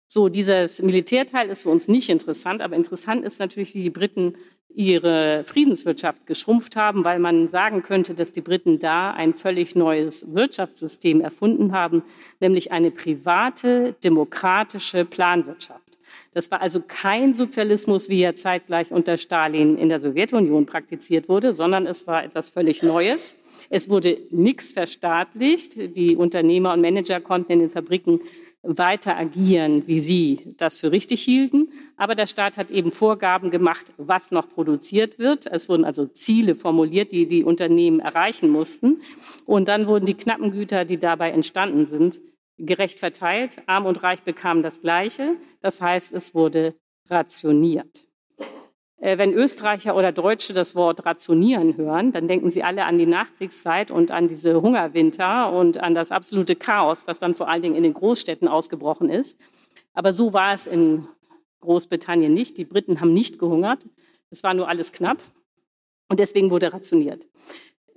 So, 0.07 0.27
dieses 0.27 0.81
Militärteil 0.81 1.49
ist 1.49 1.63
für 1.63 1.69
uns 1.69 1.87
nicht 1.87 2.09
interessant, 2.09 2.61
aber 2.61 2.75
interessant 2.75 3.23
ist 3.23 3.39
natürlich, 3.39 3.75
wie 3.75 3.83
die 3.83 3.91
Briten 3.91 4.35
ihre 4.69 5.43
Friedenswirtschaft 5.45 6.25
geschrumpft 6.25 6.75
haben, 6.75 7.03
weil 7.03 7.19
man 7.19 7.47
sagen 7.47 7.83
könnte, 7.83 8.13
dass 8.15 8.31
die 8.31 8.41
Briten 8.41 8.79
da 8.79 9.11
ein 9.11 9.33
völlig 9.33 9.75
neues 9.75 10.25
Wirtschaftssystem 10.33 11.21
erfunden 11.21 11.73
haben, 11.73 12.03
nämlich 12.39 12.71
eine 12.71 12.89
private, 12.89 13.95
demokratische 14.03 15.05
Planwirtschaft. 15.05 15.88
Das 16.33 16.51
war 16.51 16.61
also 16.61 16.81
kein 16.85 17.33
Sozialismus, 17.33 18.09
wie 18.09 18.21
er 18.21 18.35
zeitgleich 18.35 18.91
unter 18.91 19.17
Stalin 19.17 19.77
in 19.77 19.89
der 19.89 19.99
Sowjetunion 19.99 20.65
praktiziert 20.65 21.27
wurde, 21.27 21.53
sondern 21.53 21.87
es 21.87 22.05
war 22.05 22.23
etwas 22.23 22.49
völlig 22.49 22.83
Neues. 22.83 23.37
Es 23.69 23.89
wurde 23.89 24.17
nichts 24.29 24.73
verstaatlicht. 24.73 25.95
Die 25.97 26.15
Unternehmer 26.15 26.73
und 26.73 26.81
Manager 26.81 27.19
konnten 27.19 27.51
in 27.51 27.59
den 27.59 27.69
Fabriken 27.69 28.19
weiter 28.61 29.15
agieren, 29.15 29.87
wie 29.87 30.01
sie 30.01 30.53
das 30.57 30.77
für 30.77 30.91
richtig 30.91 31.21
hielten. 31.21 31.69
Aber 31.95 32.13
der 32.13 32.27
Staat 32.27 32.57
hat 32.57 32.71
eben 32.71 32.91
Vorgaben 32.91 33.49
gemacht, 33.49 33.93
was 33.97 34.31
noch 34.31 34.49
produziert 34.49 35.17
wird. 35.17 35.47
Es 35.47 35.69
wurden 35.69 35.85
also 35.85 36.05
Ziele 36.05 36.55
formuliert, 36.55 37.11
die 37.11 37.25
die 37.25 37.43
Unternehmen 37.43 37.99
erreichen 37.99 38.49
mussten. 38.49 39.01
Und 39.45 39.67
dann 39.67 39.87
wurden 39.87 40.05
die 40.05 40.13
knappen 40.13 40.51
Güter, 40.51 40.85
die 40.85 40.97
dabei 40.97 41.31
entstanden 41.31 41.85
sind, 41.85 42.21
gerecht 42.59 42.99
verteilt. 42.99 43.61
Arm 43.65 43.85
und 43.85 44.03
Reich 44.03 44.23
bekamen 44.23 44.63
das 44.63 44.81
Gleiche. 44.81 45.35
Das 45.61 45.81
heißt, 45.81 46.13
es 46.13 46.35
wurde 46.35 46.75
rationiert. 47.09 48.05
Äh, 48.97 49.17
wenn 49.17 49.33
Österreicher 49.33 49.95
oder 49.95 50.11
Deutsche 50.11 50.53
das 50.53 50.75
Wort 50.75 51.05
rationieren 51.05 51.77
hören, 51.77 52.11
dann 52.11 52.27
denken 52.27 52.49
sie 52.49 52.63
alle 52.63 52.85
an 52.85 52.97
die 52.97 53.05
Nachkriegszeit 53.05 53.91
und 53.91 54.11
an 54.11 54.27
diese 54.27 54.61
Hungerwinter 54.61 55.51
und 55.53 55.77
an 55.77 55.95
das 55.95 56.11
absolute 56.11 56.55
Chaos, 56.55 57.05
das 57.05 57.19
dann 57.19 57.35
vor 57.35 57.47
allen 57.47 57.61
Dingen 57.61 57.75
in 57.75 57.83
den 57.83 57.93
Großstädten 57.93 58.47
ausgebrochen 58.47 59.09
ist. 59.09 59.39
Aber 59.93 60.11
so 60.11 60.33
war 60.33 60.53
es 60.53 60.67
in 60.67 61.07
Großbritannien 61.61 62.33
nicht. 62.33 62.57
Die 62.57 62.65
Briten 62.65 62.99
haben 63.01 63.13
nicht 63.13 63.39
gehungert. 63.39 63.85
Es 64.29 64.43
war 64.43 64.53
nur 64.53 64.67
alles 64.67 64.91
knapp 64.91 65.19
und 66.09 66.19
deswegen 66.19 66.51
wurde 66.51 66.73
rationiert. 66.73 67.27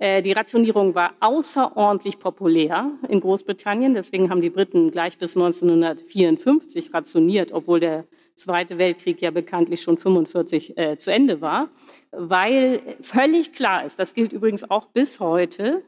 Äh, 0.03 0.21
die 0.21 0.33
Rationierung 0.33 0.95
war 0.95 1.13
außerordentlich 1.21 2.19
populär 2.19 2.91
in 3.07 3.21
Großbritannien. 3.21 3.93
Deswegen 3.93 4.29
haben 4.29 4.41
die 4.41 4.49
Briten 4.49 4.91
gleich 4.91 5.17
bis 5.17 5.37
1954 5.37 6.93
rationiert, 6.93 7.53
obwohl 7.53 7.79
der 7.79 8.05
Zweite 8.35 8.77
Weltkrieg 8.77 9.21
ja 9.21 9.31
bekanntlich 9.31 9.81
schon 9.81 9.97
45 9.97 10.77
äh, 10.77 10.97
zu 10.97 11.09
Ende 11.09 11.39
war, 11.39 11.69
weil 12.11 12.81
völlig 12.99 13.53
klar 13.53 13.85
ist, 13.85 13.97
das 13.97 14.13
gilt 14.13 14.33
übrigens 14.33 14.69
auch 14.69 14.87
bis 14.87 15.21
heute, 15.21 15.83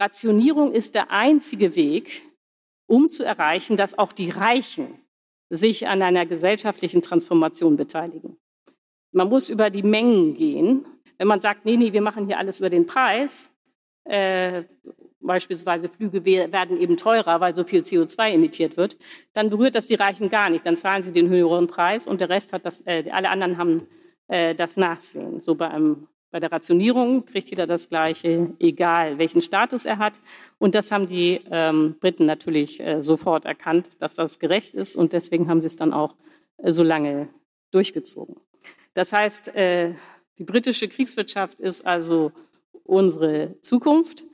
Rationierung 0.00 0.72
ist 0.72 0.96
der 0.96 1.12
einzige 1.12 1.76
Weg, 1.76 2.22
um 2.88 3.10
zu 3.10 3.24
erreichen, 3.24 3.76
dass 3.76 3.96
auch 3.96 4.12
die 4.12 4.30
Reichen 4.30 4.98
sich 5.50 5.86
an 5.86 6.02
einer 6.02 6.26
gesellschaftlichen 6.26 7.02
Transformation 7.02 7.76
beteiligen. 7.76 8.38
Man 9.12 9.28
muss 9.28 9.50
über 9.50 9.70
die 9.70 9.84
Mengen 9.84 10.34
gehen. 10.34 10.86
Wenn 11.18 11.28
man 11.28 11.40
sagt, 11.40 11.66
nee, 11.66 11.76
nee, 11.76 11.92
wir 11.92 12.02
machen 12.02 12.26
hier 12.26 12.38
alles 12.38 12.58
über 12.58 12.70
den 12.70 12.86
Preis, 12.86 13.51
äh, 14.04 14.64
beispielsweise 15.22 15.88
Flüge 15.88 16.24
werden 16.24 16.80
eben 16.80 16.96
teurer, 16.96 17.40
weil 17.40 17.54
so 17.54 17.64
viel 17.64 17.82
CO2 17.82 18.32
emittiert 18.32 18.76
wird, 18.76 18.96
dann 19.32 19.50
berührt 19.50 19.74
das 19.74 19.86
die 19.86 19.94
Reichen 19.94 20.28
gar 20.28 20.50
nicht. 20.50 20.66
Dann 20.66 20.76
zahlen 20.76 21.02
sie 21.02 21.12
den 21.12 21.28
höheren 21.28 21.66
Preis 21.66 22.06
und 22.06 22.20
der 22.20 22.28
Rest 22.28 22.52
hat 22.52 22.66
das, 22.66 22.80
äh, 22.86 23.04
alle 23.10 23.30
anderen 23.30 23.56
haben 23.56 23.86
äh, 24.28 24.54
das 24.54 24.76
Nachsehen. 24.76 25.40
So 25.40 25.54
bei, 25.54 25.68
einem, 25.68 26.08
bei 26.30 26.40
der 26.40 26.50
Rationierung 26.50 27.24
kriegt 27.24 27.50
jeder 27.50 27.66
das 27.66 27.88
Gleiche, 27.88 28.50
egal 28.58 29.18
welchen 29.18 29.42
Status 29.42 29.84
er 29.84 29.98
hat. 29.98 30.18
Und 30.58 30.74
das 30.74 30.90
haben 30.90 31.06
die 31.06 31.40
ähm, 31.50 31.96
Briten 32.00 32.26
natürlich 32.26 32.80
äh, 32.80 33.02
sofort 33.02 33.44
erkannt, 33.44 34.02
dass 34.02 34.14
das 34.14 34.38
gerecht 34.38 34.74
ist 34.74 34.96
und 34.96 35.12
deswegen 35.12 35.48
haben 35.48 35.60
sie 35.60 35.68
es 35.68 35.76
dann 35.76 35.92
auch 35.92 36.16
äh, 36.58 36.72
so 36.72 36.82
lange 36.82 37.28
durchgezogen. 37.70 38.36
Das 38.94 39.12
heißt, 39.12 39.54
äh, 39.54 39.94
die 40.38 40.44
britische 40.44 40.88
Kriegswirtschaft 40.88 41.60
ist 41.60 41.86
also 41.86 42.32
unsere 42.92 43.58
Zukunft. 43.60 44.24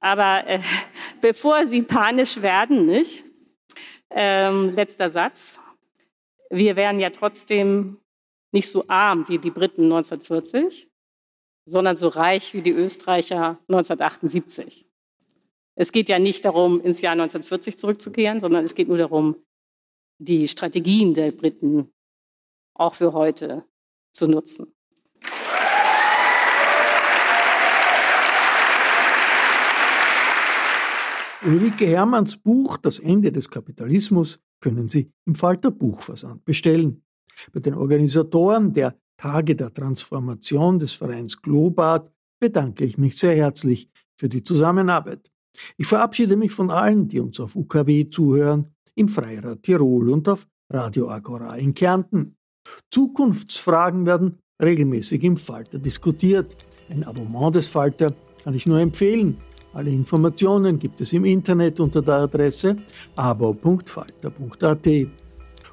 Aber 0.00 0.46
äh, 0.46 0.60
bevor 1.20 1.66
Sie 1.66 1.82
panisch 1.82 2.40
werden, 2.40 2.86
nicht? 2.86 3.24
Ähm, 4.10 4.70
letzter 4.74 5.10
Satz. 5.10 5.60
Wir 6.50 6.76
wären 6.76 7.00
ja 7.00 7.10
trotzdem 7.10 7.98
nicht 8.52 8.70
so 8.70 8.84
arm 8.86 9.28
wie 9.28 9.38
die 9.38 9.50
Briten 9.50 9.84
1940, 9.84 10.88
sondern 11.66 11.96
so 11.96 12.08
reich 12.08 12.54
wie 12.54 12.62
die 12.62 12.70
Österreicher 12.70 13.58
1978. 13.68 14.86
Es 15.76 15.90
geht 15.90 16.08
ja 16.08 16.20
nicht 16.20 16.44
darum, 16.44 16.80
ins 16.80 17.00
Jahr 17.00 17.12
1940 17.12 17.76
zurückzukehren, 17.76 18.40
sondern 18.40 18.64
es 18.64 18.76
geht 18.76 18.86
nur 18.86 18.98
darum, 18.98 19.36
die 20.18 20.46
Strategien 20.46 21.14
der 21.14 21.32
Briten 21.32 21.92
auch 22.74 22.94
für 22.94 23.12
heute 23.12 23.64
zu 24.12 24.28
nutzen. 24.28 24.73
Ulrike 31.46 31.86
Hermanns 31.86 32.38
Buch 32.38 32.78
Das 32.78 32.98
Ende 32.98 33.30
des 33.30 33.50
Kapitalismus 33.50 34.40
können 34.60 34.88
Sie 34.88 35.10
im 35.26 35.34
Falter 35.34 35.70
Buchversand 35.70 36.42
bestellen. 36.46 37.02
Bei 37.52 37.60
den 37.60 37.74
Organisatoren 37.74 38.72
der 38.72 38.96
Tage 39.18 39.54
der 39.54 39.72
Transformation 39.72 40.78
des 40.78 40.92
Vereins 40.92 41.42
Globart 41.42 42.10
bedanke 42.40 42.86
ich 42.86 42.96
mich 42.96 43.18
sehr 43.18 43.36
herzlich 43.36 43.90
für 44.18 44.30
die 44.30 44.42
Zusammenarbeit. 44.42 45.30
Ich 45.76 45.86
verabschiede 45.86 46.36
mich 46.36 46.52
von 46.52 46.70
allen, 46.70 47.08
die 47.08 47.20
uns 47.20 47.38
auf 47.38 47.56
UKW 47.56 48.08
zuhören, 48.08 48.74
im 48.94 49.08
Freirad 49.08 49.62
Tirol 49.62 50.08
und 50.08 50.26
auf 50.28 50.46
Radio 50.72 51.10
Agora 51.10 51.56
in 51.56 51.74
Kärnten. 51.74 52.36
Zukunftsfragen 52.90 54.06
werden 54.06 54.38
regelmäßig 54.62 55.22
im 55.22 55.36
Falter 55.36 55.78
diskutiert. 55.78 56.56
Ein 56.88 57.04
Abonnement 57.04 57.54
des 57.54 57.66
Falter 57.66 58.14
kann 58.42 58.54
ich 58.54 58.66
nur 58.66 58.80
empfehlen. 58.80 59.36
Alle 59.74 59.90
Informationen 59.90 60.78
gibt 60.78 61.00
es 61.00 61.12
im 61.12 61.24
Internet 61.24 61.80
unter 61.80 62.00
der 62.00 62.14
Adresse 62.14 62.76
abo.falter.at. 63.16 64.88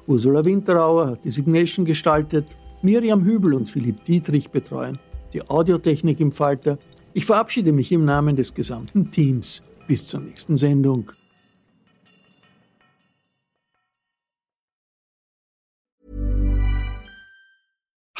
Ursula 0.08 0.44
Winterauer 0.44 1.06
hat 1.06 1.24
die 1.24 1.30
Signation 1.30 1.86
gestaltet, 1.86 2.46
Miriam 2.82 3.24
Hübel 3.24 3.54
und 3.54 3.68
Philipp 3.68 4.04
Dietrich 4.04 4.50
betreuen 4.50 4.98
die 5.32 5.48
Audiotechnik 5.48 6.18
im 6.20 6.32
Falter. 6.32 6.78
Ich 7.14 7.24
verabschiede 7.24 7.72
mich 7.72 7.92
im 7.92 8.04
Namen 8.04 8.34
des 8.34 8.52
gesamten 8.52 9.10
Teams. 9.10 9.62
Bis 9.86 10.06
zur 10.06 10.20
nächsten 10.20 10.56
Sendung. 10.56 11.12